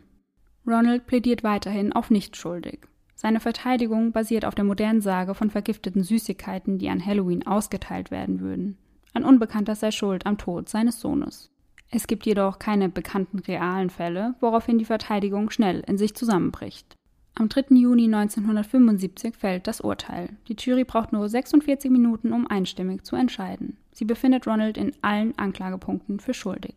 Ronald 0.64 1.06
plädiert 1.08 1.42
weiterhin 1.42 1.92
auf 1.92 2.08
nicht 2.10 2.36
schuldig. 2.36 2.86
Seine 3.22 3.38
Verteidigung 3.38 4.11
basiert 4.11 4.44
auf 4.44 4.56
der 4.56 4.64
modernen 4.64 5.00
Sage 5.00 5.37
von 5.37 5.48
vergifteten 5.48 6.02
Süßigkeiten, 6.02 6.78
die 6.78 6.88
an 6.88 7.06
Halloween 7.06 7.46
ausgeteilt 7.46 8.11
werden 8.11 8.40
würden. 8.40 8.76
Ein 9.14 9.24
Unbekannter 9.24 9.76
sei 9.76 9.92
schuld 9.92 10.26
am 10.26 10.38
Tod 10.38 10.68
seines 10.68 10.98
Sohnes. 10.98 11.48
Es 11.88 12.08
gibt 12.08 12.26
jedoch 12.26 12.58
keine 12.58 12.88
bekannten 12.88 13.38
realen 13.38 13.90
Fälle, 13.90 14.35
woraufhin 14.40 14.78
die 14.78 14.85
Verteidigung 14.85 15.50
schnell 15.50 15.85
in 15.87 15.98
sich 15.98 16.16
zusammenbricht. 16.16 16.96
Am 17.37 17.48
3. 17.48 17.76
Juni 17.76 18.06
1975 18.06 19.37
fällt 19.37 19.68
das 19.68 19.80
Urteil. 19.80 20.30
Die 20.48 20.56
Jury 20.58 20.82
braucht 20.82 21.12
nur 21.12 21.28
46 21.28 21.92
Minuten, 21.92 22.32
um 22.32 22.48
einstimmig 22.48 23.04
zu 23.04 23.14
entscheiden. 23.14 23.76
Sie 23.92 24.04
befindet 24.04 24.48
Ronald 24.48 24.76
in 24.76 24.92
allen 25.00 25.38
Anklagepunkten 25.38 26.18
für 26.18 26.35
schuldig. 26.35 26.74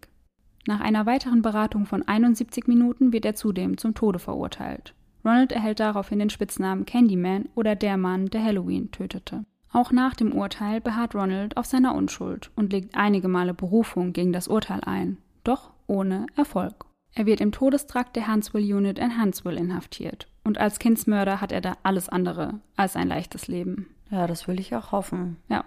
Nach 0.67 0.79
einer 0.79 1.07
weiteren 1.07 1.41
Beratung 1.41 1.87
von 1.87 2.07
71 2.07 2.67
Minuten 2.67 3.13
wird 3.13 3.25
er 3.25 3.33
zudem 3.33 3.79
zum 3.79 3.95
Tode 3.95 4.19
verurteilt. 4.19 4.93
Ronald 5.25 5.51
erhält 5.51 5.79
daraufhin 5.79 6.19
den 6.19 6.29
Spitznamen 6.29 6.85
Candyman 6.85 7.49
oder 7.55 7.75
der 7.75 7.97
Mann, 7.97 8.27
der 8.27 8.43
Halloween 8.43 8.91
tötete. 8.91 9.43
Auch 9.71 9.91
nach 9.91 10.13
dem 10.13 10.31
Urteil 10.31 10.79
beharrt 10.79 11.15
Ronald 11.15 11.57
auf 11.57 11.65
seiner 11.65 11.95
Unschuld 11.95 12.51
und 12.55 12.71
legt 12.71 12.95
einige 12.95 13.27
Male 13.27 13.53
Berufung 13.53 14.13
gegen 14.13 14.31
das 14.31 14.47
Urteil 14.47 14.81
ein, 14.85 15.17
doch 15.43 15.71
ohne 15.87 16.27
Erfolg. 16.37 16.85
Er 17.13 17.25
wird 17.25 17.41
im 17.41 17.51
Todestrakt 17.51 18.15
der 18.15 18.27
Huntsville 18.31 18.75
Unit 18.75 18.99
in 18.99 19.19
Huntsville 19.21 19.59
inhaftiert 19.59 20.27
und 20.43 20.59
als 20.59 20.79
Kindsmörder 20.79 21.41
hat 21.41 21.51
er 21.51 21.61
da 21.61 21.73
alles 21.83 22.07
andere 22.07 22.59
als 22.77 22.95
ein 22.95 23.07
leichtes 23.07 23.47
Leben. 23.47 23.87
Ja, 24.11 24.27
das 24.27 24.47
will 24.47 24.59
ich 24.59 24.75
auch 24.75 24.91
hoffen. 24.91 25.37
Ja. 25.49 25.65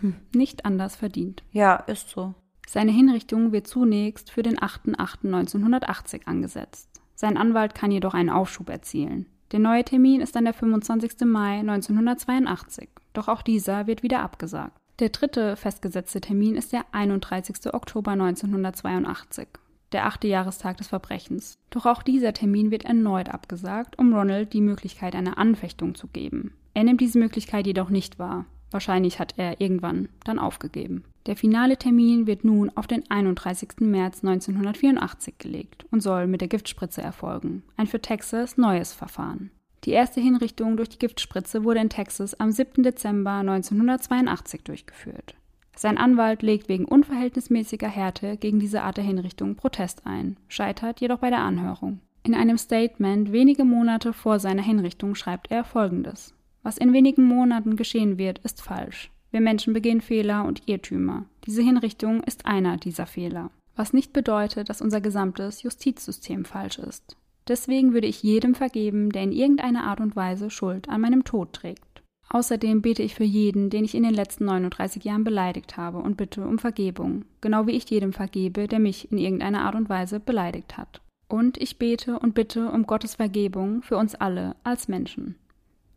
Hm. 0.00 0.16
Nicht 0.34 0.64
anders 0.64 0.96
verdient. 0.96 1.42
Ja, 1.52 1.76
ist 1.76 2.08
so. 2.10 2.34
Seine 2.66 2.92
Hinrichtung 2.92 3.52
wird 3.52 3.66
zunächst 3.66 4.30
für 4.30 4.42
den 4.42 4.58
8.8.1980 4.58 6.26
angesetzt. 6.26 6.93
Sein 7.14 7.36
Anwalt 7.36 7.74
kann 7.74 7.90
jedoch 7.90 8.14
einen 8.14 8.30
Aufschub 8.30 8.68
erzielen. 8.68 9.26
Der 9.52 9.60
neue 9.60 9.84
Termin 9.84 10.20
ist 10.20 10.34
dann 10.34 10.44
der 10.44 10.54
25. 10.54 11.20
Mai 11.26 11.60
1982, 11.60 12.88
doch 13.12 13.28
auch 13.28 13.42
dieser 13.42 13.86
wird 13.86 14.02
wieder 14.02 14.20
abgesagt. 14.20 14.76
Der 14.98 15.10
dritte 15.10 15.56
festgesetzte 15.56 16.20
Termin 16.20 16.56
ist 16.56 16.72
der 16.72 16.84
31. 16.92 17.72
Oktober 17.72 18.12
1982 18.12 19.48
der 19.94 20.06
achte 20.06 20.26
Jahrestag 20.26 20.76
des 20.76 20.88
Verbrechens. 20.88 21.56
Doch 21.70 21.86
auch 21.86 22.02
dieser 22.02 22.32
Termin 22.32 22.70
wird 22.70 22.84
erneut 22.84 23.28
abgesagt, 23.28 23.96
um 23.96 24.12
Ronald 24.12 24.52
die 24.52 24.60
Möglichkeit 24.60 25.14
einer 25.14 25.38
Anfechtung 25.38 25.94
zu 25.94 26.08
geben. 26.08 26.52
Er 26.74 26.82
nimmt 26.82 27.00
diese 27.00 27.18
Möglichkeit 27.18 27.66
jedoch 27.66 27.90
nicht 27.90 28.18
wahr. 28.18 28.44
Wahrscheinlich 28.72 29.20
hat 29.20 29.34
er 29.36 29.60
irgendwann 29.60 30.08
dann 30.24 30.40
aufgegeben. 30.40 31.04
Der 31.26 31.36
finale 31.36 31.78
Termin 31.78 32.26
wird 32.26 32.44
nun 32.44 32.70
auf 32.74 32.86
den 32.86 33.10
31. 33.10 33.80
März 33.80 34.22
1984 34.22 35.38
gelegt 35.38 35.86
und 35.90 36.02
soll 36.02 36.26
mit 36.26 36.42
der 36.42 36.48
Giftspritze 36.48 37.00
erfolgen. 37.00 37.62
Ein 37.76 37.86
für 37.86 38.00
Texas 38.00 38.58
neues 38.58 38.92
Verfahren. 38.92 39.50
Die 39.84 39.92
erste 39.92 40.20
Hinrichtung 40.20 40.76
durch 40.76 40.90
die 40.90 40.98
Giftspritze 40.98 41.64
wurde 41.64 41.80
in 41.80 41.88
Texas 41.88 42.38
am 42.38 42.50
7. 42.50 42.82
Dezember 42.82 43.32
1982 43.32 44.64
durchgeführt. 44.64 45.34
Sein 45.76 45.98
Anwalt 45.98 46.42
legt 46.42 46.68
wegen 46.68 46.84
unverhältnismäßiger 46.84 47.88
Härte 47.88 48.36
gegen 48.36 48.60
diese 48.60 48.82
Art 48.82 48.98
der 48.98 49.04
Hinrichtung 49.04 49.56
Protest 49.56 50.06
ein, 50.06 50.36
scheitert 50.46 51.00
jedoch 51.00 51.18
bei 51.18 51.30
der 51.30 51.40
Anhörung. 51.40 52.00
In 52.22 52.34
einem 52.34 52.58
Statement 52.58 53.32
wenige 53.32 53.64
Monate 53.64 54.12
vor 54.12 54.38
seiner 54.38 54.62
Hinrichtung 54.62 55.14
schreibt 55.14 55.50
er 55.50 55.64
Folgendes. 55.64 56.34
Was 56.62 56.78
in 56.78 56.92
wenigen 56.92 57.24
Monaten 57.24 57.76
geschehen 57.76 58.16
wird, 58.16 58.38
ist 58.38 58.62
falsch. 58.62 59.10
Wir 59.34 59.40
Menschen 59.40 59.74
begehen 59.74 60.00
Fehler 60.00 60.44
und 60.44 60.62
Irrtümer. 60.66 61.24
Diese 61.44 61.60
Hinrichtung 61.60 62.22
ist 62.22 62.46
einer 62.46 62.76
dieser 62.76 63.04
Fehler. 63.04 63.50
Was 63.74 63.92
nicht 63.92 64.12
bedeutet, 64.12 64.68
dass 64.68 64.80
unser 64.80 65.00
gesamtes 65.00 65.64
Justizsystem 65.64 66.44
falsch 66.44 66.78
ist. 66.78 67.16
Deswegen 67.48 67.94
würde 67.94 68.06
ich 68.06 68.22
jedem 68.22 68.54
vergeben, 68.54 69.10
der 69.10 69.24
in 69.24 69.32
irgendeiner 69.32 69.82
Art 69.86 69.98
und 69.98 70.14
Weise 70.14 70.50
Schuld 70.50 70.88
an 70.88 71.00
meinem 71.00 71.24
Tod 71.24 71.52
trägt. 71.52 72.04
Außerdem 72.28 72.80
bete 72.80 73.02
ich 73.02 73.16
für 73.16 73.24
jeden, 73.24 73.70
den 73.70 73.84
ich 73.84 73.96
in 73.96 74.04
den 74.04 74.14
letzten 74.14 74.44
39 74.44 75.02
Jahren 75.02 75.24
beleidigt 75.24 75.76
habe 75.76 75.98
und 75.98 76.16
bitte 76.16 76.46
um 76.46 76.60
Vergebung, 76.60 77.24
genau 77.40 77.66
wie 77.66 77.72
ich 77.72 77.90
jedem 77.90 78.12
vergebe, 78.12 78.68
der 78.68 78.78
mich 78.78 79.10
in 79.10 79.18
irgendeiner 79.18 79.62
Art 79.62 79.74
und 79.74 79.88
Weise 79.88 80.20
beleidigt 80.20 80.76
hat. 80.76 81.00
Und 81.26 81.58
ich 81.58 81.76
bete 81.80 82.20
und 82.20 82.34
bitte 82.34 82.70
um 82.70 82.86
Gottes 82.86 83.16
Vergebung 83.16 83.82
für 83.82 83.96
uns 83.96 84.14
alle 84.14 84.54
als 84.62 84.86
Menschen. 84.86 85.34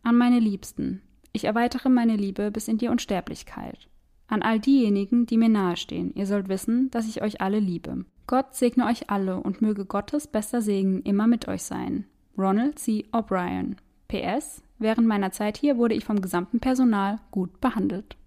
An 0.02 0.18
meine 0.18 0.40
Liebsten. 0.40 1.04
Ich 1.38 1.44
erweitere 1.44 1.88
meine 1.90 2.16
Liebe 2.16 2.50
bis 2.50 2.68
in 2.68 2.80
die 2.80 2.88
Unsterblichkeit. 2.88 3.88
An 4.28 4.42
all 4.42 4.60
diejenigen, 4.60 5.28
die 5.28 5.38
mir 5.38 5.50
nahestehen, 5.50 6.12
ihr 6.16 6.26
sollt 6.26 6.50
wissen, 6.50 6.90
dass 6.90 7.08
ich 7.08 7.22
euch 7.22 7.42
alle 7.42 7.60
liebe. 7.60 8.06
Gott 8.26 8.56
segne 8.56 8.88
euch 8.88 9.12
alle 9.12 9.40
und 9.40 9.62
möge 9.62 9.86
Gottes 9.86 10.26
bester 10.26 10.64
Segen 10.64 11.04
immer 11.04 11.28
mit 11.28 11.48
euch 11.48 11.62
sein. 11.62 12.06
Ronald 12.36 12.80
C. 12.80 13.06
O'Brien. 13.12 13.76
PS. 14.08 14.64
Während 14.80 15.08
meiner 15.08 15.32
Zeit 15.32 15.58
hier 15.58 15.78
wurde 15.78 15.94
ich 15.94 16.06
vom 16.06 16.22
gesamten 16.22 16.60
Personal 16.60 17.20
gut 17.30 17.62
behandelt. 17.62 18.18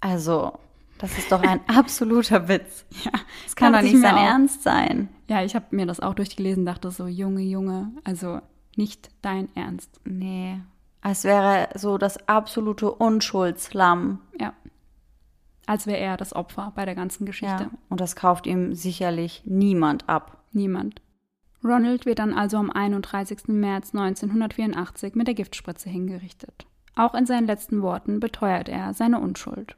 Also, 0.00 0.58
das 0.98 1.16
ist 1.18 1.30
doch 1.30 1.44
ein 1.44 1.60
absoluter 1.68 2.48
Witz. 2.48 2.84
Ja, 3.04 3.12
das 3.44 3.54
kann 3.54 3.74
doch 3.74 3.82
nicht 3.82 4.00
sein 4.00 4.16
auch. 4.16 4.24
Ernst 4.24 4.64
sein. 4.64 5.08
Ja, 5.28 5.44
ich 5.44 5.54
habe 5.54 5.66
mir 5.70 5.86
das 5.86 6.00
auch 6.00 6.14
durchgelesen, 6.14 6.66
dachte 6.66 6.90
so, 6.90 7.06
Junge, 7.06 7.42
Junge, 7.42 7.92
also 8.02 8.40
nicht 8.74 9.10
dein 9.22 9.54
Ernst. 9.54 10.00
Nee. 10.04 10.58
Als 11.02 11.24
wäre 11.24 11.68
so 11.76 11.98
das 11.98 12.28
absolute 12.28 12.90
Unschuldslamm. 12.90 14.20
Ja. 14.38 14.52
Als 15.66 15.86
wäre 15.86 15.98
er 15.98 16.16
das 16.16 16.34
Opfer 16.34 16.72
bei 16.74 16.84
der 16.84 16.94
ganzen 16.94 17.26
Geschichte. 17.26 17.64
Ja, 17.64 17.70
und 17.88 18.00
das 18.00 18.16
kauft 18.16 18.46
ihm 18.46 18.74
sicherlich 18.74 19.42
niemand 19.44 20.08
ab. 20.08 20.44
Niemand. 20.52 21.00
Ronald 21.62 22.06
wird 22.06 22.18
dann 22.18 22.34
also 22.34 22.56
am 22.56 22.70
31. 22.70 23.48
März 23.48 23.94
1984 23.94 25.14
mit 25.14 25.26
der 25.26 25.34
Giftspritze 25.34 25.90
hingerichtet. 25.90 26.66
Auch 26.96 27.14
in 27.14 27.26
seinen 27.26 27.46
letzten 27.46 27.82
Worten 27.82 28.18
beteuert 28.18 28.68
er 28.68 28.94
seine 28.94 29.20
Unschuld. 29.20 29.76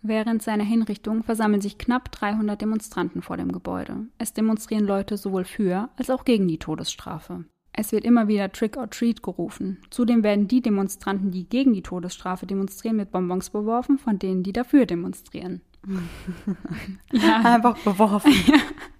Während 0.00 0.42
seiner 0.42 0.64
Hinrichtung 0.64 1.22
versammeln 1.22 1.60
sich 1.60 1.78
knapp 1.78 2.10
300 2.10 2.60
Demonstranten 2.60 3.22
vor 3.22 3.36
dem 3.36 3.52
Gebäude. 3.52 4.06
Es 4.18 4.32
demonstrieren 4.32 4.84
Leute 4.84 5.16
sowohl 5.16 5.44
für 5.44 5.90
als 5.96 6.10
auch 6.10 6.24
gegen 6.24 6.48
die 6.48 6.58
Todesstrafe. 6.58 7.44
Es 7.72 7.92
wird 7.92 8.04
immer 8.04 8.28
wieder 8.28 8.52
Trick 8.52 8.76
or 8.76 8.90
Treat 8.90 9.22
gerufen. 9.22 9.78
Zudem 9.90 10.22
werden 10.22 10.46
die 10.46 10.60
Demonstranten, 10.60 11.30
die 11.30 11.48
gegen 11.48 11.72
die 11.72 11.82
Todesstrafe 11.82 12.46
demonstrieren, 12.46 12.96
mit 12.96 13.10
Bonbons 13.10 13.50
beworfen, 13.50 13.98
von 13.98 14.18
denen, 14.18 14.42
die 14.42 14.52
dafür 14.52 14.84
demonstrieren. 14.84 15.62
ja. 17.12 17.40
Einfach 17.42 17.78
beworfen. 17.78 18.32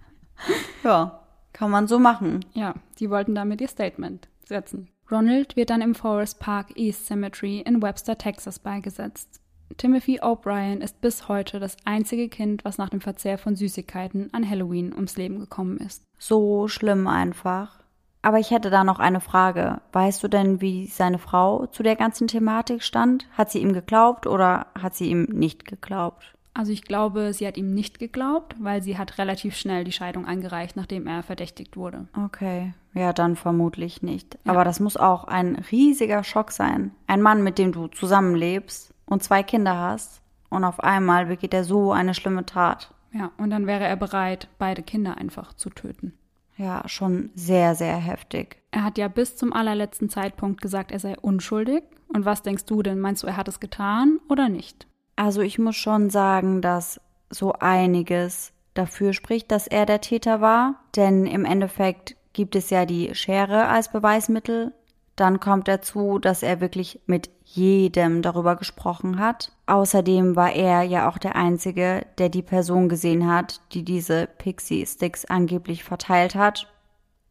ja. 0.84 1.18
Kann 1.52 1.70
man 1.70 1.86
so 1.86 1.98
machen. 1.98 2.40
Ja, 2.54 2.74
die 2.98 3.10
wollten 3.10 3.34
damit 3.34 3.60
ihr 3.60 3.68
Statement 3.68 4.28
setzen. 4.46 4.88
Ronald 5.10 5.54
wird 5.54 5.68
dann 5.68 5.82
im 5.82 5.94
Forest 5.94 6.40
Park 6.40 6.76
East 6.76 7.06
Cemetery 7.06 7.58
in 7.60 7.82
Webster, 7.82 8.16
Texas 8.16 8.58
beigesetzt. 8.58 9.40
Timothy 9.76 10.20
O'Brien 10.20 10.80
ist 10.80 11.00
bis 11.00 11.28
heute 11.28 11.60
das 11.60 11.76
einzige 11.84 12.28
Kind, 12.28 12.64
was 12.64 12.78
nach 12.78 12.88
dem 12.88 13.00
Verzehr 13.00 13.36
von 13.36 13.54
Süßigkeiten 13.54 14.32
an 14.32 14.48
Halloween 14.48 14.92
ums 14.94 15.16
Leben 15.16 15.40
gekommen 15.40 15.76
ist. 15.78 16.04
So 16.18 16.68
schlimm 16.68 17.06
einfach. 17.06 17.81
Aber 18.22 18.38
ich 18.38 18.52
hätte 18.52 18.70
da 18.70 18.84
noch 18.84 19.00
eine 19.00 19.20
Frage. 19.20 19.80
Weißt 19.92 20.22
du 20.22 20.28
denn, 20.28 20.60
wie 20.60 20.86
seine 20.86 21.18
Frau 21.18 21.66
zu 21.66 21.82
der 21.82 21.96
ganzen 21.96 22.28
Thematik 22.28 22.84
stand? 22.84 23.26
Hat 23.36 23.50
sie 23.50 23.58
ihm 23.58 23.72
geglaubt 23.72 24.26
oder 24.28 24.68
hat 24.80 24.94
sie 24.94 25.10
ihm 25.10 25.24
nicht 25.24 25.64
geglaubt? 25.64 26.32
Also 26.54 26.70
ich 26.70 26.82
glaube, 26.82 27.32
sie 27.32 27.46
hat 27.46 27.56
ihm 27.56 27.72
nicht 27.74 27.98
geglaubt, 27.98 28.56
weil 28.60 28.82
sie 28.82 28.98
hat 28.98 29.18
relativ 29.18 29.56
schnell 29.56 29.84
die 29.84 29.92
Scheidung 29.92 30.26
eingereicht, 30.26 30.76
nachdem 30.76 31.06
er 31.06 31.22
verdächtigt 31.22 31.76
wurde. 31.76 32.06
Okay, 32.24 32.74
ja, 32.92 33.12
dann 33.12 33.36
vermutlich 33.36 34.02
nicht. 34.02 34.38
Ja. 34.44 34.52
Aber 34.52 34.64
das 34.64 34.78
muss 34.78 34.98
auch 34.98 35.24
ein 35.24 35.56
riesiger 35.70 36.22
Schock 36.22 36.50
sein. 36.50 36.92
Ein 37.06 37.22
Mann, 37.22 37.42
mit 37.42 37.58
dem 37.58 37.72
du 37.72 37.86
zusammenlebst 37.86 38.92
und 39.06 39.22
zwei 39.22 39.42
Kinder 39.42 39.78
hast 39.78 40.20
und 40.50 40.64
auf 40.64 40.80
einmal 40.80 41.26
begeht 41.26 41.54
er 41.54 41.64
so 41.64 41.90
eine 41.90 42.12
schlimme 42.12 42.44
Tat. 42.44 42.92
Ja, 43.12 43.30
und 43.38 43.50
dann 43.50 43.66
wäre 43.66 43.84
er 43.84 43.96
bereit, 43.96 44.48
beide 44.58 44.82
Kinder 44.82 45.16
einfach 45.16 45.54
zu 45.54 45.70
töten. 45.70 46.12
Ja, 46.56 46.82
schon 46.86 47.30
sehr, 47.34 47.74
sehr 47.74 47.96
heftig. 47.96 48.56
Er 48.70 48.84
hat 48.84 48.98
ja 48.98 49.08
bis 49.08 49.36
zum 49.36 49.52
allerletzten 49.52 50.08
Zeitpunkt 50.08 50.60
gesagt, 50.60 50.92
er 50.92 50.98
sei 50.98 51.16
unschuldig. 51.18 51.82
Und 52.08 52.24
was 52.24 52.42
denkst 52.42 52.66
du 52.66 52.82
denn? 52.82 53.00
Meinst 53.00 53.22
du, 53.22 53.26
er 53.26 53.36
hat 53.36 53.48
es 53.48 53.60
getan 53.60 54.18
oder 54.28 54.48
nicht? 54.48 54.86
Also 55.16 55.40
ich 55.40 55.58
muss 55.58 55.76
schon 55.76 56.10
sagen, 56.10 56.60
dass 56.60 57.00
so 57.30 57.52
einiges 57.52 58.52
dafür 58.74 59.12
spricht, 59.12 59.50
dass 59.50 59.66
er 59.66 59.86
der 59.86 60.00
Täter 60.00 60.40
war, 60.40 60.80
denn 60.96 61.26
im 61.26 61.44
Endeffekt 61.44 62.16
gibt 62.32 62.56
es 62.56 62.70
ja 62.70 62.86
die 62.86 63.14
Schere 63.14 63.66
als 63.68 63.90
Beweismittel. 63.90 64.72
Dann 65.16 65.40
kommt 65.40 65.68
dazu, 65.68 66.18
dass 66.18 66.42
er 66.42 66.60
wirklich 66.60 67.00
mit 67.06 67.30
jedem 67.44 68.22
darüber 68.22 68.56
gesprochen 68.56 69.18
hat. 69.18 69.52
Außerdem 69.66 70.36
war 70.36 70.52
er 70.52 70.82
ja 70.82 71.08
auch 71.08 71.18
der 71.18 71.36
Einzige, 71.36 72.06
der 72.18 72.30
die 72.30 72.42
Person 72.42 72.88
gesehen 72.88 73.30
hat, 73.30 73.60
die 73.72 73.84
diese 73.84 74.26
Pixie-Sticks 74.26 75.26
angeblich 75.26 75.84
verteilt 75.84 76.34
hat. 76.34 76.68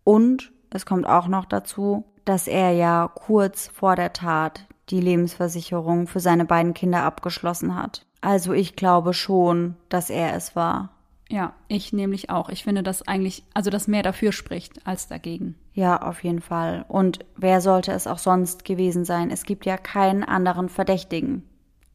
Und 0.03 0.51
es 0.69 0.85
kommt 0.85 1.07
auch 1.07 1.27
noch 1.27 1.45
dazu, 1.45 2.05
dass 2.23 2.47
er 2.47 2.71
ja 2.71 3.09
kurz 3.13 3.67
vor 3.67 3.95
der 3.95 4.13
Tat 4.13 4.67
die 4.89 5.01
Lebensversicherung 5.01 6.07
für 6.07 6.19
seine 6.19 6.45
beiden 6.45 6.73
Kinder 6.73 7.03
abgeschlossen 7.03 7.75
hat. 7.75 8.05
Also 8.21 8.53
ich 8.53 8.75
glaube 8.75 9.13
schon, 9.13 9.75
dass 9.89 10.09
er 10.09 10.35
es 10.35 10.55
war. 10.55 10.89
Ja, 11.29 11.53
ich 11.67 11.93
nämlich 11.93 12.29
auch. 12.29 12.49
Ich 12.49 12.63
finde, 12.63 12.83
dass 12.83 13.07
eigentlich, 13.07 13.43
also 13.53 13.69
dass 13.69 13.87
mehr 13.87 14.03
dafür 14.03 14.31
spricht 14.31 14.85
als 14.85 15.07
dagegen. 15.07 15.55
Ja, 15.73 16.01
auf 16.01 16.23
jeden 16.23 16.41
Fall. 16.41 16.85
Und 16.87 17.19
wer 17.37 17.61
sollte 17.61 17.91
es 17.91 18.07
auch 18.07 18.19
sonst 18.19 18.65
gewesen 18.65 19.05
sein? 19.05 19.31
Es 19.31 19.43
gibt 19.43 19.65
ja 19.65 19.77
keinen 19.77 20.23
anderen 20.23 20.69
Verdächtigen. 20.69 21.43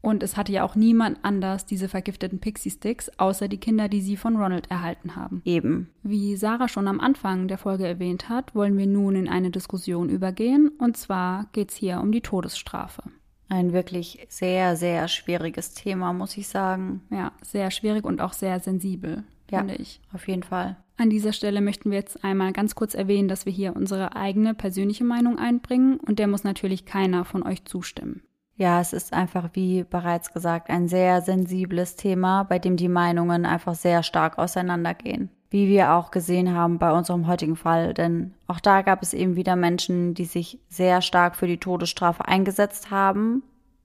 Und 0.06 0.22
es 0.22 0.36
hatte 0.36 0.52
ja 0.52 0.62
auch 0.62 0.76
niemand 0.76 1.18
anders 1.24 1.66
diese 1.66 1.88
vergifteten 1.88 2.38
Pixie-Sticks, 2.38 3.10
außer 3.18 3.48
die 3.48 3.58
Kinder, 3.58 3.88
die 3.88 4.00
sie 4.00 4.16
von 4.16 4.36
Ronald 4.36 4.70
erhalten 4.70 5.16
haben. 5.16 5.42
Eben. 5.44 5.90
Wie 6.04 6.36
Sarah 6.36 6.68
schon 6.68 6.86
am 6.86 7.00
Anfang 7.00 7.48
der 7.48 7.58
Folge 7.58 7.88
erwähnt 7.88 8.28
hat, 8.28 8.54
wollen 8.54 8.78
wir 8.78 8.86
nun 8.86 9.16
in 9.16 9.28
eine 9.28 9.50
Diskussion 9.50 10.08
übergehen. 10.08 10.70
Und 10.78 10.96
zwar 10.96 11.46
geht 11.50 11.72
es 11.72 11.76
hier 11.76 12.00
um 12.00 12.12
die 12.12 12.20
Todesstrafe. 12.20 13.02
Ein 13.48 13.72
wirklich 13.72 14.24
sehr, 14.28 14.76
sehr 14.76 15.08
schwieriges 15.08 15.74
Thema, 15.74 16.12
muss 16.12 16.36
ich 16.36 16.46
sagen. 16.46 17.02
Ja, 17.10 17.32
sehr 17.42 17.72
schwierig 17.72 18.04
und 18.04 18.20
auch 18.20 18.32
sehr 18.32 18.60
sensibel, 18.60 19.24
ja, 19.50 19.58
finde 19.58 19.74
ich. 19.74 20.00
Auf 20.12 20.28
jeden 20.28 20.44
Fall. 20.44 20.76
An 20.98 21.10
dieser 21.10 21.32
Stelle 21.32 21.60
möchten 21.60 21.90
wir 21.90 21.98
jetzt 21.98 22.24
einmal 22.24 22.52
ganz 22.52 22.74
kurz 22.74 22.94
erwähnen, 22.94 23.28
dass 23.28 23.44
wir 23.44 23.52
hier 23.52 23.76
unsere 23.76 24.16
eigene 24.16 24.54
persönliche 24.54 25.04
Meinung 25.04 25.38
einbringen 25.38 25.98
und 25.98 26.18
der 26.18 26.26
muss 26.26 26.42
natürlich 26.42 26.86
keiner 26.86 27.24
von 27.24 27.42
euch 27.42 27.64
zustimmen. 27.66 28.22
Ja, 28.58 28.80
es 28.80 28.94
ist 28.94 29.12
einfach, 29.12 29.50
wie 29.52 29.84
bereits 29.84 30.32
gesagt, 30.32 30.70
ein 30.70 30.88
sehr 30.88 31.20
sensibles 31.20 31.96
Thema, 31.96 32.44
bei 32.44 32.58
dem 32.58 32.78
die 32.78 32.88
Meinungen 32.88 33.44
einfach 33.44 33.74
sehr 33.74 34.02
stark 34.02 34.38
auseinandergehen. 34.38 35.28
Wie 35.50 35.68
wir 35.68 35.92
auch 35.92 36.10
gesehen 36.10 36.54
haben 36.54 36.78
bei 36.78 36.90
unserem 36.90 37.26
heutigen 37.26 37.56
Fall, 37.56 37.92
denn 37.92 38.32
auch 38.46 38.58
da 38.58 38.80
gab 38.80 39.02
es 39.02 39.12
eben 39.12 39.36
wieder 39.36 39.56
Menschen, 39.56 40.14
die 40.14 40.24
sich 40.24 40.58
sehr 40.68 41.02
stark 41.02 41.36
für 41.36 41.46
die 41.46 41.58
Todesstrafe 41.58 42.26
eingesetzt 42.26 42.90
haben 42.90 43.42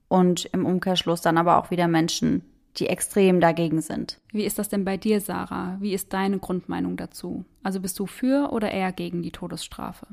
und 0.08 0.46
im 0.46 0.64
Umkehrschluss 0.64 1.20
dann 1.20 1.36
aber 1.36 1.58
auch 1.58 1.70
wieder 1.70 1.86
Menschen, 1.86 2.42
die 2.76 2.88
extrem 2.88 3.40
dagegen 3.40 3.80
sind. 3.80 4.20
Wie 4.30 4.44
ist 4.44 4.58
das 4.58 4.68
denn 4.68 4.84
bei 4.84 4.96
dir, 4.96 5.20
Sarah? 5.20 5.76
Wie 5.80 5.92
ist 5.92 6.12
deine 6.12 6.38
Grundmeinung 6.38 6.96
dazu? 6.96 7.44
Also 7.62 7.80
bist 7.80 7.98
du 7.98 8.06
für 8.06 8.50
oder 8.52 8.70
eher 8.70 8.92
gegen 8.92 9.22
die 9.22 9.30
Todesstrafe? 9.30 10.06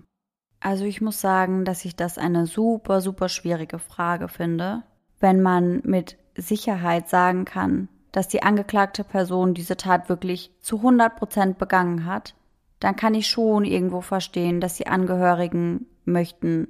Also 0.59 0.83
ich 0.83 1.01
muss 1.01 1.21
sagen, 1.21 1.63
dass 1.63 1.85
ich 1.85 1.95
das 1.95 2.17
eine 2.17 2.45
super, 2.45 3.01
super 3.01 3.29
schwierige 3.29 3.79
Frage 3.79 4.27
finde, 4.27 4.83
wenn 5.19 5.41
man 5.41 5.81
mit 5.85 6.17
Sicherheit 6.35 7.09
sagen 7.09 7.45
kann, 7.45 7.87
dass 8.11 8.27
die 8.27 8.43
angeklagte 8.43 9.03
Person 9.03 9.53
diese 9.53 9.77
Tat 9.77 10.09
wirklich 10.09 10.51
zu 10.59 10.77
100 10.77 11.15
Prozent 11.15 11.57
begangen 11.57 12.05
hat, 12.05 12.35
dann 12.79 12.95
kann 12.95 13.13
ich 13.13 13.27
schon 13.27 13.65
irgendwo 13.65 14.01
verstehen, 14.01 14.61
dass 14.61 14.75
die 14.75 14.87
Angehörigen 14.87 15.85
möchten, 16.05 16.67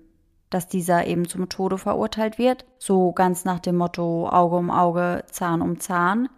dass 0.50 0.68
dieser 0.68 1.06
eben 1.08 1.28
zum 1.28 1.50
Tode 1.50 1.78
verurteilt 1.78 2.38
wird. 2.38 2.66
So 2.78 3.12
ganz 3.12 3.46
nach 3.46 3.60
dem 3.60 3.78
Motto 3.78 4.28
Auge 4.30 4.56
um 4.56 4.72
Auge, 4.72 5.24
Zahn 5.30 5.62
um 5.62 5.80
Zahn. 5.80 6.30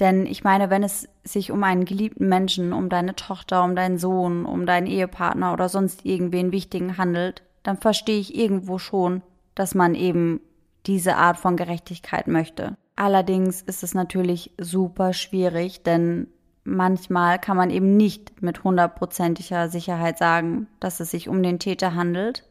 Denn 0.00 0.26
ich 0.26 0.42
meine, 0.42 0.70
wenn 0.70 0.82
es 0.82 1.08
sich 1.22 1.52
um 1.52 1.62
einen 1.62 1.84
geliebten 1.84 2.28
Menschen, 2.28 2.72
um 2.72 2.88
deine 2.88 3.14
Tochter, 3.14 3.62
um 3.62 3.76
deinen 3.76 3.98
Sohn, 3.98 4.44
um 4.44 4.66
deinen 4.66 4.86
Ehepartner 4.86 5.52
oder 5.52 5.68
sonst 5.68 6.04
irgendwen 6.04 6.52
Wichtigen 6.52 6.98
handelt, 6.98 7.42
dann 7.62 7.76
verstehe 7.76 8.18
ich 8.18 8.36
irgendwo 8.36 8.78
schon, 8.78 9.22
dass 9.54 9.74
man 9.74 9.94
eben 9.94 10.40
diese 10.86 11.16
Art 11.16 11.38
von 11.38 11.56
Gerechtigkeit 11.56 12.26
möchte. 12.26 12.76
Allerdings 12.96 13.62
ist 13.62 13.82
es 13.82 13.94
natürlich 13.94 14.52
super 14.58 15.12
schwierig, 15.12 15.82
denn 15.82 16.28
manchmal 16.64 17.38
kann 17.38 17.56
man 17.56 17.70
eben 17.70 17.96
nicht 17.96 18.42
mit 18.42 18.64
hundertprozentiger 18.64 19.68
Sicherheit 19.68 20.18
sagen, 20.18 20.68
dass 20.80 21.00
es 21.00 21.10
sich 21.10 21.28
um 21.28 21.42
den 21.42 21.58
Täter 21.58 21.94
handelt. 21.94 22.44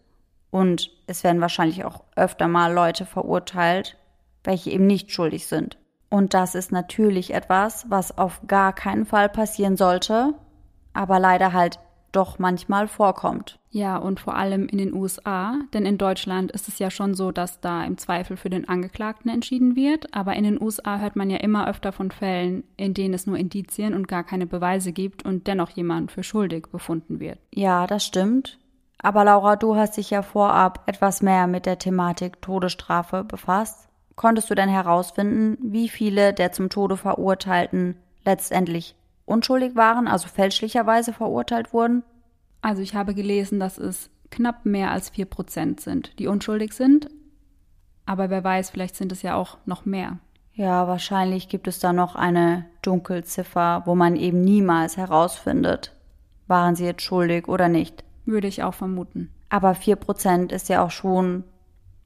Und 0.54 0.92
es 1.08 1.24
werden 1.24 1.42
wahrscheinlich 1.42 1.84
auch 1.84 2.04
öfter 2.16 2.48
mal 2.48 2.72
Leute 2.72 3.08
verurteilt, 3.08 3.98
welche 4.44 4.70
eben 4.70 4.86
nicht 4.86 5.12
schuldig 5.12 5.48
sind. 5.48 5.80
Und 6.12 6.36
das 6.36 6.54
ist 6.54 6.72
natürlich 6.72 7.34
etwas, 7.34 7.89
was 7.89 8.20
auf 8.20 8.39
gar 8.46 8.72
keinen 8.72 9.08
Fall 9.08 9.30
passieren 9.30 9.78
sollte, 9.78 10.36
aber 10.94 11.18
leider 11.18 11.54
halt 11.54 11.80
doch 12.12 12.38
manchmal 12.38 12.88
vorkommt. 12.88 13.58
Ja, 13.72 13.98
und 13.98 14.20
vor 14.20 14.36
allem 14.36 14.68
in 14.68 14.78
den 14.78 14.94
USA, 14.94 15.56
denn 15.74 15.88
in 15.88 15.98
Deutschland 15.98 16.52
ist 16.52 16.68
es 16.68 16.78
ja 16.78 16.92
schon 16.92 17.16
so, 17.16 17.32
dass 17.32 17.60
da 17.60 17.84
im 17.84 17.98
Zweifel 17.98 18.38
für 18.38 18.52
den 18.52 18.70
Angeklagten 18.70 19.32
entschieden 19.32 19.76
wird, 19.76 20.13
aber 20.13 20.36
in 20.36 20.44
den 20.44 20.62
USA 20.62 21.00
hört 21.00 21.16
man 21.16 21.32
ja 21.32 21.38
immer 21.38 21.68
öfter 21.68 21.92
von 21.92 22.12
Fällen, 22.12 22.63
in 22.78 22.94
denen 22.94 23.16
es 23.16 23.26
nur 23.26 23.39
Indizien 23.39 23.96
und 23.96 24.08
gar 24.08 24.24
keine 24.24 24.46
Beweise 24.46 24.92
gibt 24.92 25.26
und 25.26 25.48
dennoch 25.48 25.72
jemand 25.72 26.12
für 26.12 26.22
schuldig 26.22 26.68
befunden 26.72 27.20
wird. 27.20 27.39
Ja, 27.52 27.88
das 27.88 28.06
stimmt. 28.06 28.60
Aber 29.04 29.26
Laura, 29.26 29.58
du 29.58 29.76
hast 29.76 29.98
dich 29.98 30.10
ja 30.10 30.22
vorab 30.22 30.84
etwas 30.86 31.22
mehr 31.22 31.46
mit 31.46 31.66
der 31.66 31.78
Thematik 31.78 32.42
Todesstrafe 32.42 33.26
befasst. 33.26 33.89
Konntest 34.16 34.50
du 34.50 34.56
denn 34.56 34.70
herausfinden, 34.70 35.58
wie 35.62 35.89
viele 35.89 36.34
der 36.34 36.54
zum 36.54 36.70
Tode 36.70 36.96
verurteilten 36.96 37.98
letztendlich 38.24 38.96
unschuldig 39.26 39.76
waren, 39.76 40.08
also 40.08 40.30
fälschlicherweise 40.30 41.12
verurteilt 41.12 41.74
wurden? 41.74 42.04
Also 42.62 42.82
ich 42.82 42.96
habe 42.96 43.13
gelesen, 43.13 43.60
dass 43.60 43.78
es 43.78 44.10
knapp 44.32 44.66
mehr 44.66 44.92
als 44.92 45.10
vier 45.10 45.26
Prozent 45.26 45.82
sind, 45.82 46.18
die 46.18 46.28
unschuldig 46.28 46.72
sind. 46.72 47.10
Aber 48.06 48.30
wer 48.30 48.44
weiß, 48.44 48.70
vielleicht 48.70 48.96
sind 48.96 49.12
es 49.12 49.22
ja 49.22 49.36
auch 49.36 49.58
noch 49.66 49.86
mehr. 49.86 50.20
Ja, 50.54 50.88
wahrscheinlich 50.88 51.50
gibt 51.50 51.68
es 51.68 51.80
da 51.80 51.92
noch 51.92 52.16
eine 52.16 52.66
Dunkelziffer, 52.84 53.82
wo 53.86 53.96
man 53.96 54.16
eben 54.16 54.42
niemals 54.42 54.96
herausfindet, 54.96 55.92
waren 56.48 56.76
sie 56.76 56.86
jetzt 56.86 57.02
schuldig 57.02 57.50
oder 57.50 57.68
nicht. 57.68 58.06
Würde 58.26 58.48
ich 58.48 58.64
auch 58.64 58.74
vermuten. 58.74 59.30
Aber 59.50 59.76
vier 59.76 59.96
Prozent 59.96 60.52
ist 60.52 60.70
ja 60.70 60.84
auch 60.84 60.92
schon 60.92 61.44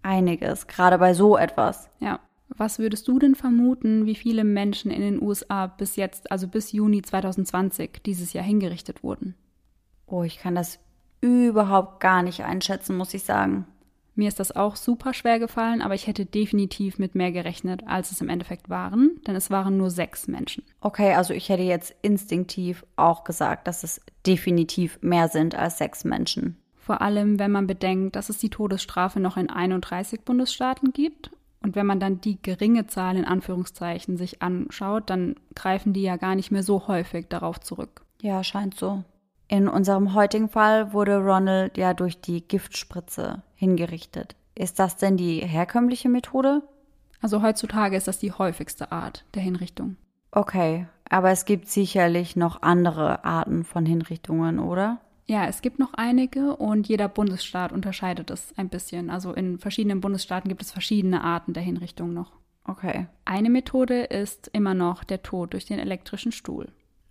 einiges, 0.02 0.68
gerade 0.68 0.98
bei 0.98 1.14
so 1.14 1.38
etwas. 1.38 1.90
Ja. 2.00 2.20
Was 2.50 2.80
würdest 2.80 3.08
du 3.08 3.20
denn 3.20 3.36
vermuten, 3.36 4.06
wie 4.06 4.16
viele 4.16 4.44
Menschen 4.44 4.90
in 4.90 5.02
den 5.02 5.22
USA 5.22 5.68
bis 5.68 5.96
jetzt, 5.96 6.32
also 6.32 6.48
bis 6.48 6.72
Juni 6.72 7.02
2020, 7.02 8.02
dieses 8.06 8.34
Jahr 8.34 8.46
hingerichtet 8.46 9.04
wurden? 9.04 9.36
Oh, 10.08 10.24
ich 10.24 10.40
kann 10.40 10.56
das 10.56 10.80
überhaupt 11.20 12.00
gar 12.00 12.24
nicht 12.24 12.44
einschätzen, 12.44 12.96
muss 12.96 13.14
ich 13.14 13.24
sagen. 13.24 13.66
Mir 14.18 14.30
ist 14.30 14.40
das 14.40 14.56
auch 14.56 14.76
super 14.76 15.14
schwer 15.14 15.38
gefallen, 15.38 15.84
aber 15.84 15.94
ich 15.94 16.08
hätte 16.08 16.26
definitiv 16.26 16.98
mit 16.98 17.14
mehr 17.14 17.32
gerechnet, 17.32 17.84
als 17.86 18.12
es 18.12 18.20
im 18.20 18.30
Endeffekt 18.30 18.68
waren, 18.68 19.22
denn 19.28 19.36
es 19.36 19.52
waren 19.52 19.78
nur 19.78 19.92
sechs 19.92 20.28
Menschen. 20.28 20.64
Okay, 20.82 21.14
also 21.14 21.36
ich 21.36 21.50
hätte 21.50 21.62
jetzt 21.62 21.94
instinktiv 22.02 22.84
auch 22.96 23.24
gesagt, 23.24 23.68
dass 23.68 23.84
es 23.84 24.02
definitiv 24.26 24.98
mehr 25.04 25.28
sind 25.28 25.54
als 25.54 25.78
sechs 25.78 26.04
Menschen. 26.04 26.58
Vor 26.78 27.02
allem, 27.02 27.38
wenn 27.38 27.52
man 27.52 27.68
bedenkt, 27.68 28.16
dass 28.16 28.30
es 28.30 28.40
die 28.40 28.50
Todesstrafe 28.50 29.20
noch 29.20 29.38
in 29.38 29.52
31 29.52 30.22
Bundesstaaten 30.22 30.94
gibt 30.94 31.30
und 31.62 31.76
wenn 31.76 31.86
man 31.86 32.00
dann 32.00 32.20
die 32.20 32.42
geringe 32.42 32.88
Zahl 32.88 33.18
in 33.18 33.26
Anführungszeichen 33.26 34.18
sich 34.18 34.42
anschaut, 34.42 35.12
dann 35.12 35.36
greifen 35.54 35.94
die 35.94 36.02
ja 36.02 36.18
gar 36.18 36.34
nicht 36.34 36.50
mehr 36.50 36.64
so 36.64 36.88
häufig 36.88 37.28
darauf 37.28 37.60
zurück. 37.60 38.02
Ja, 38.20 38.44
scheint 38.44 38.74
so. 38.74 39.04
In 39.48 39.68
unserem 39.68 40.14
heutigen 40.14 40.50
Fall 40.50 40.92
wurde 40.94 41.18
Ronald 41.18 41.78
ja 41.78 41.94
durch 41.94 42.20
die 42.20 42.42
Giftspritze 42.42 43.44
hingerichtet. 43.56 44.36
Ist 44.56 44.80
das 44.80 44.98
denn 44.98 45.18
die 45.18 45.40
herkömmliche 45.40 46.10
Methode? 46.10 46.64
Also 47.22 47.42
heutzutage 47.42 47.96
ist 47.96 48.08
das 48.08 48.20
die 48.20 48.32
häufigste 48.32 48.92
Art 48.92 49.26
der 49.34 49.42
Hinrichtung. 49.42 49.96
Okay, 50.32 50.88
aber 51.10 51.32
es 51.32 51.46
gibt 51.46 51.70
sicherlich 51.70 52.36
noch 52.36 52.62
andere 52.62 53.24
Arten 53.24 53.64
von 53.64 53.86
Hinrichtungen, 53.86 54.60
oder? 54.60 55.00
Ja, 55.26 55.46
es 55.46 55.62
gibt 55.62 55.80
noch 55.80 55.94
einige 55.94 56.56
und 56.56 56.88
jeder 56.88 57.08
Bundesstaat 57.08 57.72
unterscheidet 57.72 58.32
es 58.32 58.54
ein 58.58 58.70
bisschen. 58.70 59.10
Also 59.10 59.34
in 59.34 59.60
verschiedenen 59.60 60.02
Bundesstaaten 60.02 60.50
gibt 60.50 60.62
es 60.62 60.72
verschiedene 60.72 61.24
Arten 61.24 61.54
der 61.54 61.64
Hinrichtung 61.64 62.14
noch. 62.14 62.32
Okay. 62.64 63.08
Eine 63.26 63.50
Methode 63.50 64.04
ist 64.04 64.48
immer 64.54 64.74
noch 64.74 65.04
der 65.04 65.24
Tod 65.24 65.54
durch 65.54 65.66
den 65.66 65.80
elektrischen 65.80 66.32
Stuhl. 66.32 66.70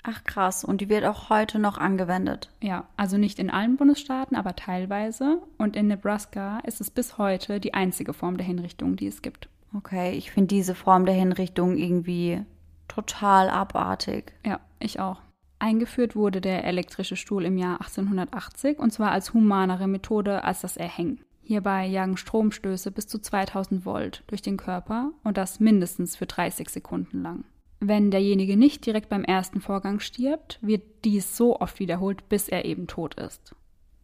Ach 0.09 0.23
krass, 0.23 0.63
und 0.63 0.81
die 0.81 0.89
wird 0.89 1.05
auch 1.05 1.31
heute 1.31 1.59
noch 1.59 1.79
angewendet. 1.79 2.49
Ja, 2.63 2.87
also 2.97 3.19
nicht 3.19 3.41
in 3.41 3.51
allen 3.51 3.77
Bundesstaaten, 3.77 4.37
aber 4.37 4.55
teilweise. 4.55 5.43
Und 5.59 5.75
in 5.75 5.89
Nebraska 5.89 6.61
ist 6.61 6.81
es 6.81 6.93
bis 6.93 7.19
heute 7.19 7.59
die 7.59 7.75
einzige 7.75 8.13
Form 8.13 8.37
der 8.37 8.47
Hinrichtung, 8.47 8.95
die 8.95 9.09
es 9.09 9.21
gibt. 9.21 9.49
Okay, 9.75 10.13
ich 10.13 10.31
finde 10.31 10.55
diese 10.55 10.77
Form 10.77 11.07
der 11.07 11.15
Hinrichtung 11.17 11.77
irgendwie 11.77 12.41
total 12.87 13.51
abartig. 13.51 14.33
Ja, 14.45 14.61
ich 14.79 15.01
auch. 15.01 15.21
Eingeführt 15.59 16.15
wurde 16.15 16.41
der 16.41 16.65
elektrische 16.65 17.17
Stuhl 17.17 17.45
im 17.45 17.59
Jahr 17.59 17.81
1880 17.81 18.79
und 18.79 18.93
zwar 18.93 19.11
als 19.11 19.35
humanere 19.35 19.89
Methode 19.89 20.45
als 20.45 20.61
das 20.61 20.77
Erhängen. 20.77 21.21
Hierbei 21.43 21.85
jagen 21.85 22.17
Stromstöße 22.17 22.93
bis 22.93 23.09
zu 23.09 23.19
2000 23.19 23.85
Volt 23.85 24.23
durch 24.29 24.43
den 24.43 24.57
Körper 24.57 25.11
und 25.25 25.37
das 25.37 25.59
mindestens 25.59 26.15
für 26.15 26.27
30 26.27 26.69
Sekunden 26.69 27.23
lang. 27.23 27.45
Wenn 27.81 28.11
derjenige 28.11 28.57
nicht 28.57 28.87
direkt 28.87 29.09
beim 29.09 29.25
ersten 29.25 29.61
Vorgang 29.61 30.01
stirbt, 30.01 30.59
wird 30.63 30.83
dies 31.05 31.37
so 31.37 31.61
oft 31.61 31.79
wiederholt, 31.79 32.29
bis 32.29 32.49
er 32.49 32.65
eben 32.65 32.87
tot 32.87 33.15
ist. 33.15 33.55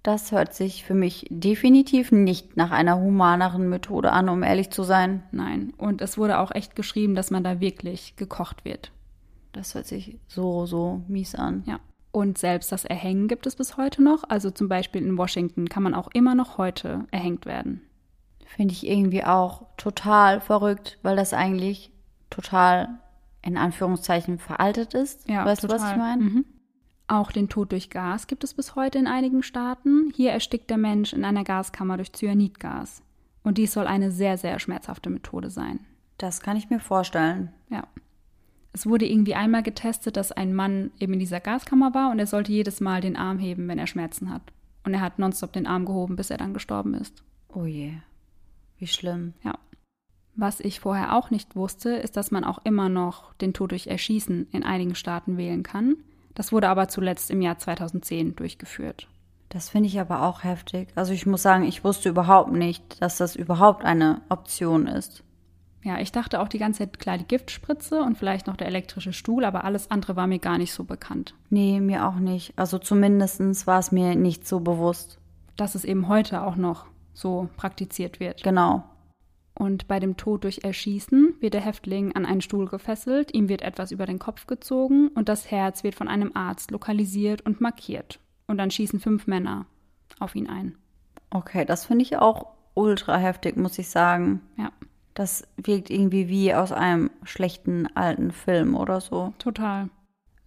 Das 0.02 0.32
hört 0.32 0.52
sich 0.52 0.84
für 0.84 0.94
mich 0.94 1.26
definitiv 1.30 2.10
nicht 2.10 2.56
nach 2.56 2.72
einer 2.72 2.98
humaneren 2.98 3.68
Methode 3.68 4.10
an, 4.10 4.28
um 4.28 4.42
ehrlich 4.42 4.70
zu 4.70 4.82
sein. 4.82 5.22
Nein, 5.30 5.72
und 5.78 6.02
es 6.02 6.18
wurde 6.18 6.40
auch 6.40 6.50
echt 6.50 6.74
geschrieben, 6.74 7.14
dass 7.14 7.30
man 7.30 7.44
da 7.44 7.60
wirklich 7.60 8.16
gekocht 8.16 8.64
wird. 8.64 8.90
Das 9.52 9.74
hört 9.74 9.86
sich 9.86 10.18
so, 10.26 10.66
so 10.66 11.02
mies 11.06 11.34
an. 11.34 11.62
Ja. 11.66 11.78
Und 12.10 12.36
selbst 12.36 12.72
das 12.72 12.84
Erhängen 12.84 13.28
gibt 13.28 13.46
es 13.46 13.56
bis 13.56 13.76
heute 13.76 14.02
noch. 14.02 14.24
Also 14.28 14.50
zum 14.50 14.68
Beispiel 14.68 15.02
in 15.02 15.16
Washington 15.16 15.68
kann 15.68 15.82
man 15.82 15.94
auch 15.94 16.08
immer 16.12 16.34
noch 16.34 16.58
heute 16.58 17.06
erhängt 17.10 17.46
werden. 17.46 17.82
Finde 18.44 18.74
ich 18.74 18.86
irgendwie 18.86 19.24
auch 19.24 19.66
total 19.76 20.40
verrückt, 20.40 20.98
weil 21.02 21.16
das 21.16 21.32
eigentlich 21.32 21.90
total 22.28 22.98
in 23.42 23.56
Anführungszeichen 23.56 24.38
veraltet 24.38 24.94
ist. 24.94 25.28
Ja, 25.28 25.44
weißt 25.44 25.62
total. 25.62 25.78
du, 25.78 25.84
was 25.84 25.90
ich 25.90 25.96
meine? 25.96 26.22
Mhm. 26.22 26.44
Auch 27.08 27.32
den 27.32 27.48
Tod 27.48 27.72
durch 27.72 27.90
Gas 27.90 28.26
gibt 28.26 28.44
es 28.44 28.54
bis 28.54 28.74
heute 28.74 28.98
in 28.98 29.06
einigen 29.06 29.42
Staaten. 29.42 30.12
Hier 30.14 30.30
erstickt 30.30 30.70
der 30.70 30.78
Mensch 30.78 31.12
in 31.12 31.24
einer 31.24 31.44
Gaskammer 31.44 31.96
durch 31.96 32.12
Cyanidgas. 32.12 33.02
Und 33.42 33.58
dies 33.58 33.72
soll 33.72 33.86
eine 33.86 34.10
sehr, 34.10 34.38
sehr 34.38 34.58
schmerzhafte 34.58 35.10
Methode 35.10 35.50
sein. 35.50 35.80
Das 36.18 36.40
kann 36.40 36.56
ich 36.56 36.70
mir 36.70 36.78
vorstellen. 36.78 37.52
Ja. 37.68 37.88
Es 38.72 38.86
wurde 38.86 39.06
irgendwie 39.06 39.34
einmal 39.34 39.62
getestet, 39.62 40.16
dass 40.16 40.32
ein 40.32 40.54
Mann 40.54 40.92
eben 40.98 41.12
in 41.12 41.18
dieser 41.18 41.40
Gaskammer 41.40 41.92
war 41.92 42.10
und 42.10 42.18
er 42.18 42.26
sollte 42.26 42.52
jedes 42.52 42.80
Mal 42.80 43.00
den 43.00 43.16
Arm 43.16 43.38
heben, 43.38 43.68
wenn 43.68 43.78
er 43.78 43.86
Schmerzen 43.86 44.32
hat. 44.32 44.52
Und 44.84 44.94
er 44.94 45.00
hat 45.00 45.18
nonstop 45.18 45.52
den 45.52 45.66
Arm 45.66 45.84
gehoben, 45.84 46.16
bis 46.16 46.30
er 46.30 46.38
dann 46.38 46.54
gestorben 46.54 46.94
ist. 46.94 47.22
Oh 47.48 47.66
je. 47.66 47.92
Wie 48.78 48.86
schlimm. 48.86 49.34
Ja. 49.44 49.58
Was 50.34 50.60
ich 50.60 50.80
vorher 50.80 51.16
auch 51.16 51.30
nicht 51.30 51.56
wusste, 51.56 51.90
ist, 51.90 52.16
dass 52.16 52.30
man 52.30 52.44
auch 52.44 52.58
immer 52.64 52.88
noch 52.88 53.34
den 53.34 53.52
Tod 53.52 53.70
durch 53.70 53.86
Erschießen 53.86 54.48
in 54.50 54.62
einigen 54.62 54.94
Staaten 54.94 55.36
wählen 55.36 55.62
kann. 55.62 55.96
Das 56.34 56.52
wurde 56.52 56.68
aber 56.68 56.88
zuletzt 56.88 57.30
im 57.30 57.42
Jahr 57.42 57.58
2010 57.58 58.36
durchgeführt. 58.36 59.08
Das 59.50 59.68
finde 59.68 59.88
ich 59.88 60.00
aber 60.00 60.22
auch 60.22 60.44
heftig. 60.44 60.88
Also 60.94 61.12
ich 61.12 61.26
muss 61.26 61.42
sagen, 61.42 61.64
ich 61.64 61.84
wusste 61.84 62.08
überhaupt 62.08 62.52
nicht, 62.52 63.02
dass 63.02 63.18
das 63.18 63.36
überhaupt 63.36 63.84
eine 63.84 64.22
Option 64.30 64.86
ist. 64.86 65.22
Ja, 65.84 65.98
ich 65.98 66.12
dachte 66.12 66.40
auch 66.40 66.48
die 66.48 66.58
ganze 66.58 66.78
Zeit, 66.78 66.98
klar, 66.98 67.18
die 67.18 67.26
Giftspritze 67.26 68.00
und 68.00 68.16
vielleicht 68.16 68.46
noch 68.46 68.56
der 68.56 68.68
elektrische 68.68 69.12
Stuhl, 69.12 69.44
aber 69.44 69.64
alles 69.64 69.90
andere 69.90 70.16
war 70.16 70.26
mir 70.26 70.38
gar 70.38 70.56
nicht 70.56 70.72
so 70.72 70.84
bekannt. 70.84 71.34
Nee, 71.50 71.80
mir 71.80 72.06
auch 72.06 72.14
nicht. 72.14 72.54
Also 72.56 72.78
zumindest 72.78 73.66
war 73.66 73.80
es 73.80 73.92
mir 73.92 74.14
nicht 74.14 74.46
so 74.46 74.60
bewusst. 74.60 75.18
Dass 75.56 75.74
es 75.74 75.84
eben 75.84 76.08
heute 76.08 76.42
auch 76.42 76.56
noch 76.56 76.86
so 77.12 77.50
praktiziert 77.56 78.20
wird. 78.20 78.42
Genau. 78.42 78.84
Und 79.62 79.86
bei 79.86 80.00
dem 80.00 80.16
Tod 80.16 80.42
durch 80.42 80.64
Erschießen 80.64 81.36
wird 81.38 81.54
der 81.54 81.60
Häftling 81.60 82.16
an 82.16 82.26
einen 82.26 82.40
Stuhl 82.40 82.66
gefesselt, 82.66 83.32
ihm 83.32 83.48
wird 83.48 83.62
etwas 83.62 83.92
über 83.92 84.06
den 84.06 84.18
Kopf 84.18 84.48
gezogen 84.48 85.06
und 85.14 85.28
das 85.28 85.52
Herz 85.52 85.84
wird 85.84 85.94
von 85.94 86.08
einem 86.08 86.32
Arzt 86.34 86.72
lokalisiert 86.72 87.42
und 87.42 87.60
markiert. 87.60 88.18
Und 88.48 88.58
dann 88.58 88.72
schießen 88.72 88.98
fünf 88.98 89.28
Männer 89.28 89.66
auf 90.18 90.34
ihn 90.34 90.48
ein. 90.48 90.76
Okay, 91.30 91.64
das 91.64 91.86
finde 91.86 92.02
ich 92.02 92.16
auch 92.16 92.46
ultra 92.74 93.16
heftig, 93.16 93.56
muss 93.56 93.78
ich 93.78 93.88
sagen. 93.88 94.40
Ja. 94.56 94.72
Das 95.14 95.46
wirkt 95.56 95.90
irgendwie 95.90 96.28
wie 96.28 96.52
aus 96.52 96.72
einem 96.72 97.12
schlechten 97.22 97.86
alten 97.94 98.32
Film 98.32 98.74
oder 98.74 99.00
so. 99.00 99.32
Total. 99.38 99.90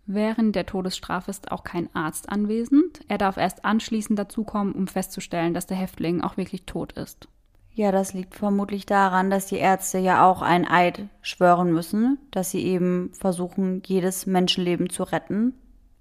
Während 0.05 0.57
der 0.57 0.65
Todesstrafe 0.65 1.31
ist 1.31 1.53
auch 1.53 1.63
kein 1.63 1.87
Arzt 1.95 2.27
anwesend. 2.27 2.99
Er 3.07 3.17
darf 3.17 3.37
erst 3.37 3.63
anschließend 3.63 4.19
dazukommen, 4.19 4.73
um 4.73 4.87
festzustellen, 4.87 5.53
dass 5.53 5.67
der 5.67 5.77
Häftling 5.77 6.19
auch 6.19 6.35
wirklich 6.35 6.65
tot 6.65 6.91
ist. 6.91 7.29
Ja, 7.75 7.91
das 7.91 8.13
liegt 8.13 8.35
vermutlich 8.35 8.85
daran, 8.85 9.29
dass 9.29 9.47
die 9.47 9.57
Ärzte 9.57 9.97
ja 9.97 10.25
auch 10.25 10.41
ein 10.41 10.65
Eid 10.65 11.09
schwören 11.21 11.73
müssen, 11.73 12.17
dass 12.31 12.51
sie 12.51 12.65
eben 12.65 13.11
versuchen, 13.13 13.83
jedes 13.85 14.25
Menschenleben 14.25 14.89
zu 14.89 15.03
retten. 15.03 15.53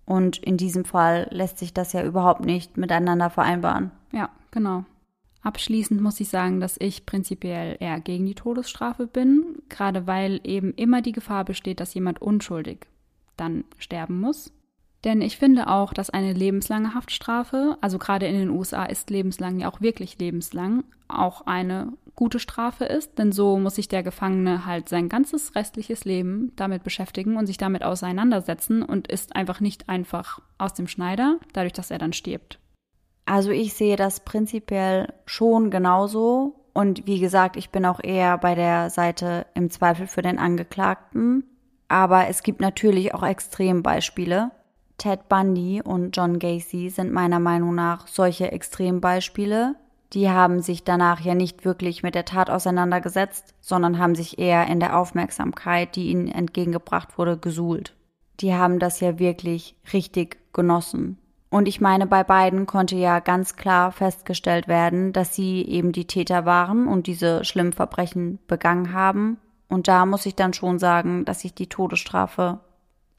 Und 0.07 0.39
in 0.39 0.57
diesem 0.57 0.85
Fall 0.85 1.27
lässt 1.31 1.59
sich 1.59 1.75
das 1.75 1.93
ja 1.93 2.05
überhaupt 2.05 2.45
nicht 2.45 2.77
miteinander 2.77 3.29
vereinbaren. 3.29 3.91
Ja, 4.13 4.31
genau. 4.53 4.85
Abschließend 5.43 6.01
muss 6.01 6.21
ich 6.21 6.29
sagen, 6.29 6.61
dass 6.61 6.77
ich 6.79 7.07
prinzipiell 7.07 7.77
eher 7.81 7.99
gegen 8.01 8.25
die 8.25 8.37
Todesstrafe 8.37 9.09
bin, 9.09 9.63
gerade 9.69 10.07
weil 10.07 10.41
eben 10.45 10.75
immer 10.75 11.03
die 11.03 11.13
Gefahr 11.13 11.45
besteht, 11.45 11.81
dass 11.81 11.95
jemand 11.95 12.23
unschuldig 12.23 12.87
dann 13.37 13.65
sterben 13.79 14.21
muss. 14.21 14.53
Denn 15.05 15.21
ich 15.21 15.37
finde 15.37 15.69
auch, 15.69 15.93
dass 15.93 16.09
eine 16.09 16.33
lebenslange 16.33 16.95
Haftstrafe, 16.95 17.77
also 17.83 17.99
gerade 17.99 18.27
in 18.27 18.35
den 18.38 18.49
USA 18.49 18.85
ist 18.85 19.11
lebenslang 19.11 19.61
ja 19.61 19.71
auch 19.71 19.83
wirklich 19.83 20.19
lebenslang, 20.19 20.83
auch 21.09 21.47
eine 21.47 21.93
gute 22.14 22.38
Strafe 22.38 22.85
ist, 22.85 23.19
denn 23.19 23.31
so 23.31 23.59
muss 23.59 23.75
sich 23.75 23.88
der 23.88 24.03
Gefangene 24.03 24.64
halt 24.64 24.88
sein 24.88 25.11
ganzes 25.11 25.55
restliches 25.55 26.05
Leben 26.05 26.53
damit 26.57 26.85
beschäftigen 26.85 27.37
und 27.37 27.47
sich 27.47 27.59
damit 27.59 27.83
auseinandersetzen 27.83 28.83
und 28.83 29.09
ist 29.09 29.37
einfach 29.37 29.61
nicht 29.61 29.88
einfach 29.88 30.40
aus 30.57 30.73
dem 30.73 30.88
Schneider, 30.88 31.38
dadurch, 31.53 31.75
dass 31.75 31.90
er 31.90 31.99
dann 31.99 32.12
stirbt. 32.12 32.59
Also 33.27 33.51
ich 33.51 33.75
sehe 33.75 33.97
das 33.97 34.21
prinzipiell 34.21 35.12
schon 35.27 35.71
genauso. 35.71 36.61
Und 36.73 37.07
wie 37.07 37.21
gesagt, 37.21 37.57
ich 37.57 37.71
bin 37.71 37.87
auch 37.87 38.01
eher 38.03 38.37
bei 38.38 38.55
der 38.55 38.90
Seite 38.90 39.47
im 39.55 39.71
Zweifel 39.71 40.07
für 40.07 40.23
den 40.23 40.38
Angeklagten. 40.38 41.45
Aber 41.88 42.29
es 42.29 42.43
gibt 42.43 42.61
natürlich 42.61 43.14
auch 43.14 43.23
Extrembeispiele. 43.23 44.51
Ted 44.98 45.28
Bundy 45.28 45.83
und 45.83 46.16
John 46.16 46.38
Gacy 46.38 46.88
sind 46.88 47.12
meiner 47.12 47.40
Meinung 47.40 47.74
nach 47.74 48.07
solche 48.07 48.52
Extrembeispiele. 48.52 49.74
Die 50.12 50.30
haben 50.30 50.62
sich 50.62 50.85
danach 50.85 51.20
ja 51.20 51.35
nicht 51.35 51.64
wirklich 51.64 52.02
mit 52.02 52.14
der 52.14 52.24
Tat 52.24 52.48
auseinandergesetzt, 52.48 53.54
sondern 53.61 53.98
haben 53.98 54.14
sich 54.14 54.38
eher 54.38 54.66
in 54.68 54.78
der 54.78 54.98
Aufmerksamkeit, 54.98 55.96
die 55.96 56.11
ihnen 56.11 56.28
entgegengebracht 56.28 57.18
wurde, 57.18 57.37
gesuhlt. 57.37 57.94
Die 58.40 58.54
haben 58.54 58.78
das 58.78 59.00
ja 59.00 59.18
wirklich 59.18 59.76
richtig 59.92 60.38
genossen. 60.52 61.18
Und 61.50 61.68
ich 61.68 61.80
meine, 61.80 62.07
bei 62.07 62.24
beiden 62.24 62.66
konnte 62.66 62.96
ja 62.96 63.20
ganz 63.20 63.54
klar 63.54 63.92
festgestellt 63.92 64.66
werden, 64.66 65.12
dass 65.12 65.37
sie 65.37 65.62
eben 65.62 65.92
die 65.92 66.07
Täter 66.07 66.44
waren 66.44 66.88
und 66.88 67.07
diese 67.07 67.44
schlimmen 67.44 67.72
Verbrechen 67.72 68.40
begangen 68.48 68.92
haben. 68.92 69.38
Und 69.68 69.87
da 69.87 70.04
muss 70.04 70.26
ich 70.26 70.35
dann 70.35 70.52
schon 70.52 70.78
sagen, 70.78 71.24
dass 71.24 71.44
ich 71.44 71.54
die 71.54 71.68
Todesstrafe 71.68 72.59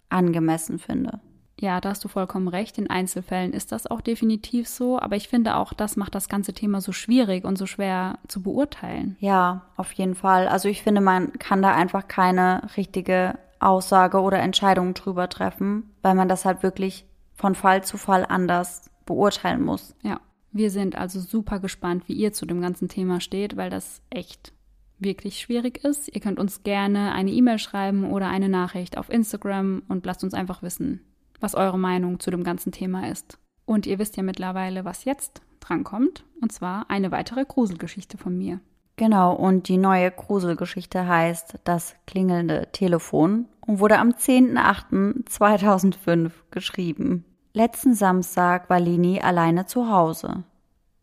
angemessen 0.09 0.79
finde. 0.79 1.19
Ja, 1.59 1.79
da 1.79 1.89
hast 1.89 2.03
du 2.03 2.07
vollkommen 2.07 2.47
recht. 2.47 2.77
In 2.77 2.89
Einzelfällen 2.89 3.53
ist 3.53 3.71
das 3.71 3.87
auch 3.87 4.01
definitiv 4.01 4.67
so. 4.67 4.99
Aber 4.99 5.15
ich 5.15 5.29
finde 5.29 5.55
auch, 5.55 5.73
das 5.73 5.95
macht 5.95 6.13
das 6.15 6.27
ganze 6.27 6.53
Thema 6.53 6.81
so 6.81 6.91
schwierig 6.91 7.45
und 7.45 7.57
so 7.57 7.65
schwer 7.65 8.19
zu 8.27 8.41
beurteilen. 8.41 9.15
Ja, 9.19 9.65
auf 9.77 9.91
jeden 9.93 10.15
Fall. 10.15 10.47
Also 10.47 10.67
ich 10.67 10.83
finde, 10.83 11.01
man 11.01 11.33
kann 11.33 11.61
da 11.61 11.73
einfach 11.73 12.07
keine 12.07 12.69
richtige 12.75 13.37
Aussage 13.59 14.19
oder 14.19 14.39
Entscheidung 14.39 14.93
drüber 14.93 15.29
treffen, 15.29 15.91
weil 16.01 16.15
man 16.15 16.27
das 16.27 16.45
halt 16.45 16.61
wirklich 16.61 17.05
von 17.33 17.55
Fall 17.55 17.83
zu 17.83 17.97
Fall 17.97 18.25
anders 18.27 18.89
beurteilen 19.05 19.63
muss. 19.63 19.95
Ja, 20.03 20.19
wir 20.51 20.71
sind 20.71 20.97
also 20.97 21.19
super 21.19 21.59
gespannt, 21.59 22.03
wie 22.07 22.13
ihr 22.13 22.33
zu 22.33 22.45
dem 22.45 22.61
ganzen 22.61 22.89
Thema 22.89 23.21
steht, 23.21 23.55
weil 23.55 23.69
das 23.69 24.01
echt 24.09 24.53
wirklich 24.99 25.39
schwierig 25.39 25.83
ist. 25.83 26.13
Ihr 26.13 26.21
könnt 26.21 26.39
uns 26.39 26.63
gerne 26.63 27.13
eine 27.13 27.31
E-Mail 27.31 27.59
schreiben 27.59 28.09
oder 28.11 28.27
eine 28.27 28.49
Nachricht 28.49 28.97
auf 28.97 29.09
Instagram 29.09 29.83
und 29.87 30.05
lasst 30.05 30.23
uns 30.23 30.33
einfach 30.33 30.61
wissen, 30.61 31.01
was 31.45 31.53
eure 31.53 31.77
Meinung 31.77 32.19
zu 32.19 32.31
dem 32.31 32.43
ganzen 32.43 32.71
Thema 32.71 33.07
ist. 33.07 33.37
Und 33.65 33.85
ihr 33.85 33.99
wisst 33.99 34.17
ja 34.17 34.23
mittlerweile, 34.23 34.83
was 34.83 35.05
jetzt 35.05 35.43
drankommt, 35.59 36.25
und 36.41 36.51
zwar 36.51 36.89
eine 36.89 37.11
weitere 37.11 37.45
Gruselgeschichte 37.45 38.17
von 38.17 38.35
mir. 38.35 38.59
Genau, 38.95 39.35
und 39.35 39.67
die 39.67 39.77
neue 39.77 40.09
Gruselgeschichte 40.09 41.07
heißt 41.07 41.59
Das 41.63 41.95
klingelnde 42.07 42.69
Telefon 42.71 43.45
und 43.61 43.79
wurde 43.79 43.99
am 43.99 44.09
10.08.2005 44.09 46.31
geschrieben. 46.49 47.25
Letzten 47.53 47.93
Samstag 47.93 48.67
war 48.71 48.79
Lini 48.79 49.21
alleine 49.21 49.67
zu 49.67 49.91
Hause. 49.91 50.45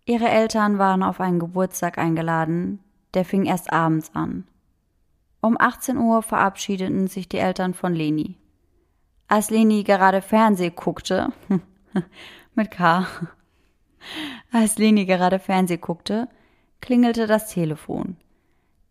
Ihre 0.06 0.28
Eltern 0.28 0.78
waren 0.78 1.04
auf 1.04 1.20
einen 1.20 1.38
Geburtstag 1.38 1.98
eingeladen, 1.98 2.80
der 3.14 3.24
fing 3.24 3.44
erst 3.44 3.72
abends 3.72 4.10
an. 4.12 4.48
Um 5.40 5.56
18 5.56 5.98
Uhr 5.98 6.20
verabschiedeten 6.22 7.06
sich 7.06 7.28
die 7.28 7.38
Eltern 7.38 7.74
von 7.74 7.94
Leni. 7.94 8.38
Als 9.32 9.48
Leni 9.48 9.82
gerade 9.82 10.20
Fernseh 10.20 10.68
guckte, 10.68 11.32
mit 12.54 12.70
K, 12.70 13.06
als 14.52 14.76
Leni 14.76 15.06
gerade 15.06 15.38
Fernseh 15.38 15.78
guckte, 15.78 16.28
klingelte 16.82 17.26
das 17.26 17.48
Telefon. 17.48 18.18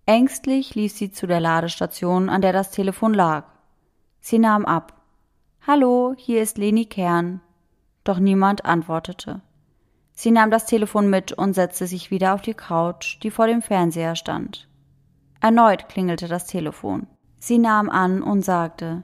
Ängstlich 0.07 0.73
lief 0.73 0.93
sie 0.93 1.11
zu 1.11 1.27
der 1.27 1.41
Ladestation, 1.41 2.27
an 2.27 2.41
der 2.41 2.53
das 2.53 2.71
Telefon 2.71 3.13
lag. 3.13 3.45
Sie 4.19 4.39
nahm 4.39 4.65
ab. 4.65 5.03
Hallo, 5.67 6.15
hier 6.17 6.41
ist 6.41 6.57
Leni 6.57 6.85
Kern. 6.85 7.41
Doch 8.03 8.17
niemand 8.17 8.65
antwortete. 8.65 9.41
Sie 10.13 10.31
nahm 10.31 10.49
das 10.49 10.65
Telefon 10.65 11.07
mit 11.07 11.33
und 11.33 11.53
setzte 11.53 11.85
sich 11.85 12.09
wieder 12.09 12.33
auf 12.33 12.41
die 12.41 12.55
Couch, 12.55 13.19
die 13.21 13.29
vor 13.29 13.45
dem 13.45 13.61
Fernseher 13.61 14.15
stand. 14.15 14.67
Erneut 15.39 15.87
klingelte 15.87 16.27
das 16.27 16.47
Telefon. 16.47 17.05
Sie 17.37 17.59
nahm 17.59 17.91
an 17.91 18.23
und 18.23 18.43
sagte 18.43 19.03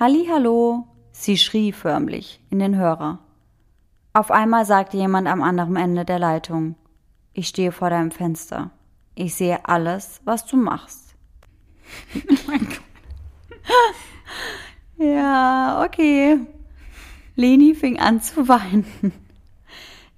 Halli, 0.00 0.26
hallo. 0.32 0.86
Sie 1.12 1.36
schrie 1.36 1.72
förmlich 1.72 2.40
in 2.48 2.58
den 2.58 2.74
Hörer. 2.74 3.18
Auf 4.14 4.30
einmal 4.30 4.64
sagte 4.64 4.96
jemand 4.96 5.28
am 5.28 5.42
anderen 5.42 5.76
Ende 5.76 6.06
der 6.06 6.18
Leitung 6.18 6.74
ich 7.34 7.48
stehe 7.48 7.70
vor 7.70 7.90
deinem 7.90 8.10
Fenster. 8.10 8.70
Ich 9.14 9.34
sehe 9.34 9.68
alles, 9.68 10.22
was 10.24 10.46
du 10.46 10.56
machst. 10.56 11.14
Oh 12.14 12.34
mein 12.46 12.60
Gott. 12.60 12.80
ja, 15.06 15.84
okay. 15.84 16.38
Leni 17.36 17.74
fing 17.74 18.00
an 18.00 18.22
zu 18.22 18.48
weinen. 18.48 19.12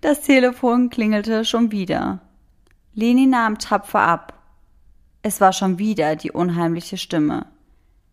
Das 0.01 0.21
Telefon 0.21 0.91
klingelte 0.91 1.45
schon 1.45 1.73
wieder. 1.73 2.21
Leni 2.95 3.27
nahm 3.27 3.59
tapfer 3.59 4.03
ab. 4.03 4.45
Es 5.23 5.41
war 5.41 5.53
schon 5.53 5.81
wieder 5.81 6.15
die 6.15 6.31
unheimliche 6.31 6.99
Stimme. 6.99 7.47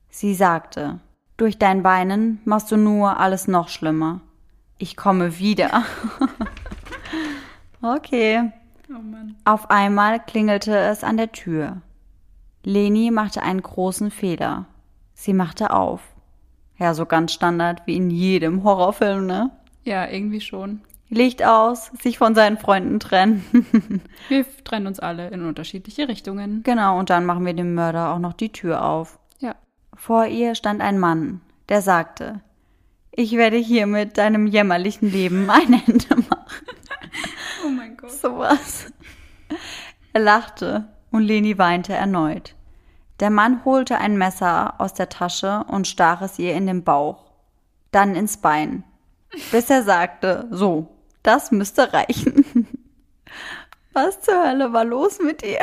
Sie 0.10 0.34
sagte, 0.34 1.00
durch 1.40 1.58
dein 1.58 1.84
Weinen 1.84 2.42
machst 2.46 2.72
du 2.72 2.78
nur 2.78 3.18
alles 3.20 3.48
noch 3.48 3.70
schlimmer. 3.70 4.22
Ich 4.78 4.98
komme 4.98 5.40
wieder. 5.40 5.84
okay. 7.82 8.52
Oh 8.90 9.02
Auf 9.46 9.70
einmal 9.70 10.20
klingelte 10.20 10.78
es 10.78 11.04
an 11.04 11.18
der 11.18 11.32
Tür. 11.32 11.82
Leni 12.64 13.12
machte 13.12 13.42
einen 13.42 13.62
großen 13.62 14.12
Fehler. 14.12 14.66
Sie 15.14 15.34
machte 15.34 15.72
auf. 15.72 16.02
Ja, 16.78 16.94
so 16.94 17.06
ganz 17.06 17.34
Standard 17.34 17.84
wie 17.86 17.96
in 17.96 18.10
jedem 18.10 18.64
Horrorfilm, 18.64 19.26
ne? 19.26 19.52
Ja, 19.84 20.08
irgendwie 20.08 20.42
schon. 20.42 20.82
Licht 21.10 21.44
aus, 21.44 21.92
sich 22.02 22.18
von 22.18 22.36
seinen 22.36 22.58
Freunden 22.58 23.00
trennen. 23.00 23.44
wir 24.28 24.46
trennen 24.64 24.88
uns 24.88 25.00
alle 25.00 25.30
in 25.30 25.46
unterschiedliche 25.46 26.08
Richtungen. 26.08 26.64
Genau, 26.64 27.00
und 27.00 27.10
dann 27.10 27.26
machen 27.26 27.46
wir 27.46 27.54
dem 27.54 27.74
Mörder 27.74 28.14
auch 28.14 28.20
noch 28.20 28.34
die 28.34 28.52
Tür 28.52 28.84
auf. 28.86 29.19
Vor 30.00 30.28
ihr 30.28 30.56
stand 30.56 30.82
ein 30.82 30.98
Mann, 30.98 31.42
der 31.68 31.82
sagte, 31.82 32.40
ich 33.12 33.34
werde 33.34 33.58
hier 33.58 33.86
mit 33.86 34.18
deinem 34.18 34.48
jämmerlichen 34.48 35.12
Leben 35.12 35.50
ein 35.50 35.74
Ende 35.86 36.16
machen. 36.16 36.46
Oh 37.66 37.70
mein 37.70 37.98
Gott. 37.98 38.12
Sowas. 38.12 38.86
Er 40.14 40.22
lachte 40.22 40.88
und 41.12 41.24
Leni 41.24 41.58
weinte 41.58 41.94
erneut. 41.94 42.56
Der 43.20 43.30
Mann 43.30 43.66
holte 43.66 43.98
ein 43.98 44.18
Messer 44.18 44.80
aus 44.80 44.94
der 44.94 45.10
Tasche 45.10 45.66
und 45.68 45.86
stach 45.86 46.22
es 46.22 46.40
ihr 46.40 46.54
in 46.54 46.66
den 46.66 46.86
Bauch, 46.86 47.26
dann 47.92 48.16
ins 48.16 48.38
Bein, 48.38 48.86
bis 49.52 49.70
er 49.70 49.84
sagte, 49.84 50.48
so, 50.50 50.88
das 51.22 51.52
müsste 51.52 51.92
reichen. 51.92 52.68
Was 53.94 54.22
zur 54.22 54.48
Hölle 54.48 54.72
war 54.72 54.86
los 54.86 55.20
mit 55.20 55.44
ihr? 55.44 55.60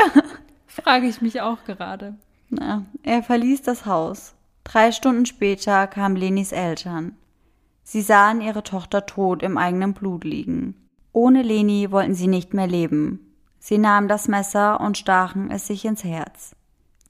Frage 0.67 1.07
ich 1.07 1.23
mich 1.23 1.41
auch 1.41 1.65
gerade. 1.65 2.17
Na, 2.49 2.87
er 3.03 3.23
verließ 3.23 3.63
das 3.63 3.87
Haus. 3.87 4.35
Drei 4.65 4.93
Stunden 4.93 5.27
später 5.27 5.87
kamen 5.87 6.17
Lenis 6.17 6.53
Eltern. 6.53 7.17
Sie 7.83 8.03
sahen 8.03 8.41
ihre 8.41 8.63
Tochter 8.63 9.07
tot 9.07 9.43
im 9.43 9.59
eigenen 9.59 9.95
Blut 9.95 10.25
liegen. 10.25 10.75
Ohne 11.13 11.43
Leni 11.43 11.91
wollten 11.91 12.15
sie 12.15 12.27
nicht 12.27 12.53
mehr 12.53 12.67
leben. 12.67 13.21
Sie 13.59 13.79
nahmen 13.79 14.09
das 14.09 14.29
Messer 14.29 14.81
und 14.81 14.99
stachen 14.99 15.51
es 15.51 15.67
sich 15.67 15.85
ins 15.85 16.05
Herz. 16.05 16.55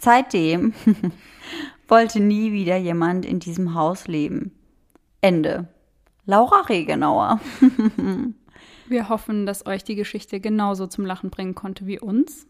Seitdem 0.01 0.75
wollte 1.89 2.21
nie 2.21 2.53
wieder 2.53 2.77
jemand 2.77 3.25
in 3.25 3.41
diesem 3.41 3.75
Haus 3.75 4.07
leben. 4.07 4.53
Ende. 5.21 5.69
Laura 6.25 6.63
Regenauer. 6.63 7.41
Wir 8.89 9.09
hoffen, 9.09 9.47
dass 9.47 9.67
euch 9.67 9.83
die 9.83 9.97
Geschichte 9.97 10.41
genauso 10.41 10.87
zum 10.87 11.05
Lachen 11.07 11.31
bringen 11.31 11.55
konnte 11.55 11.87
wie 11.87 11.99
uns. 11.99 12.47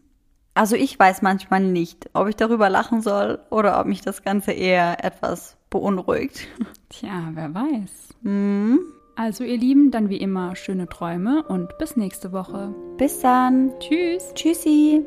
Also 0.57 0.75
ich 0.75 0.97
weiß 0.97 1.21
manchmal 1.21 1.61
nicht, 1.61 2.09
ob 2.13 2.27
ich 2.27 2.35
darüber 2.35 2.67
lachen 2.67 3.01
soll 3.01 3.37
oder 3.51 3.79
ob 3.79 3.85
mich 3.85 4.01
das 4.01 4.23
Ganze 4.23 4.53
eher 4.53 5.05
etwas 5.05 5.55
beunruhigt. 5.69 6.47
Tja, 6.89 7.29
wer 7.33 7.53
weiß. 7.53 8.15
Hm? 8.23 8.79
Also 9.15 9.43
ihr 9.43 9.57
Lieben, 9.57 9.91
dann 9.91 10.09
wie 10.09 10.17
immer 10.17 10.55
schöne 10.55 10.87
Träume 10.87 11.43
und 11.43 11.77
bis 11.77 11.95
nächste 11.95 12.31
Woche. 12.31 12.73
Bis 12.97 13.19
dann. 13.19 13.71
Tschüss. 13.79 14.31
Tschüssi. 14.33 15.05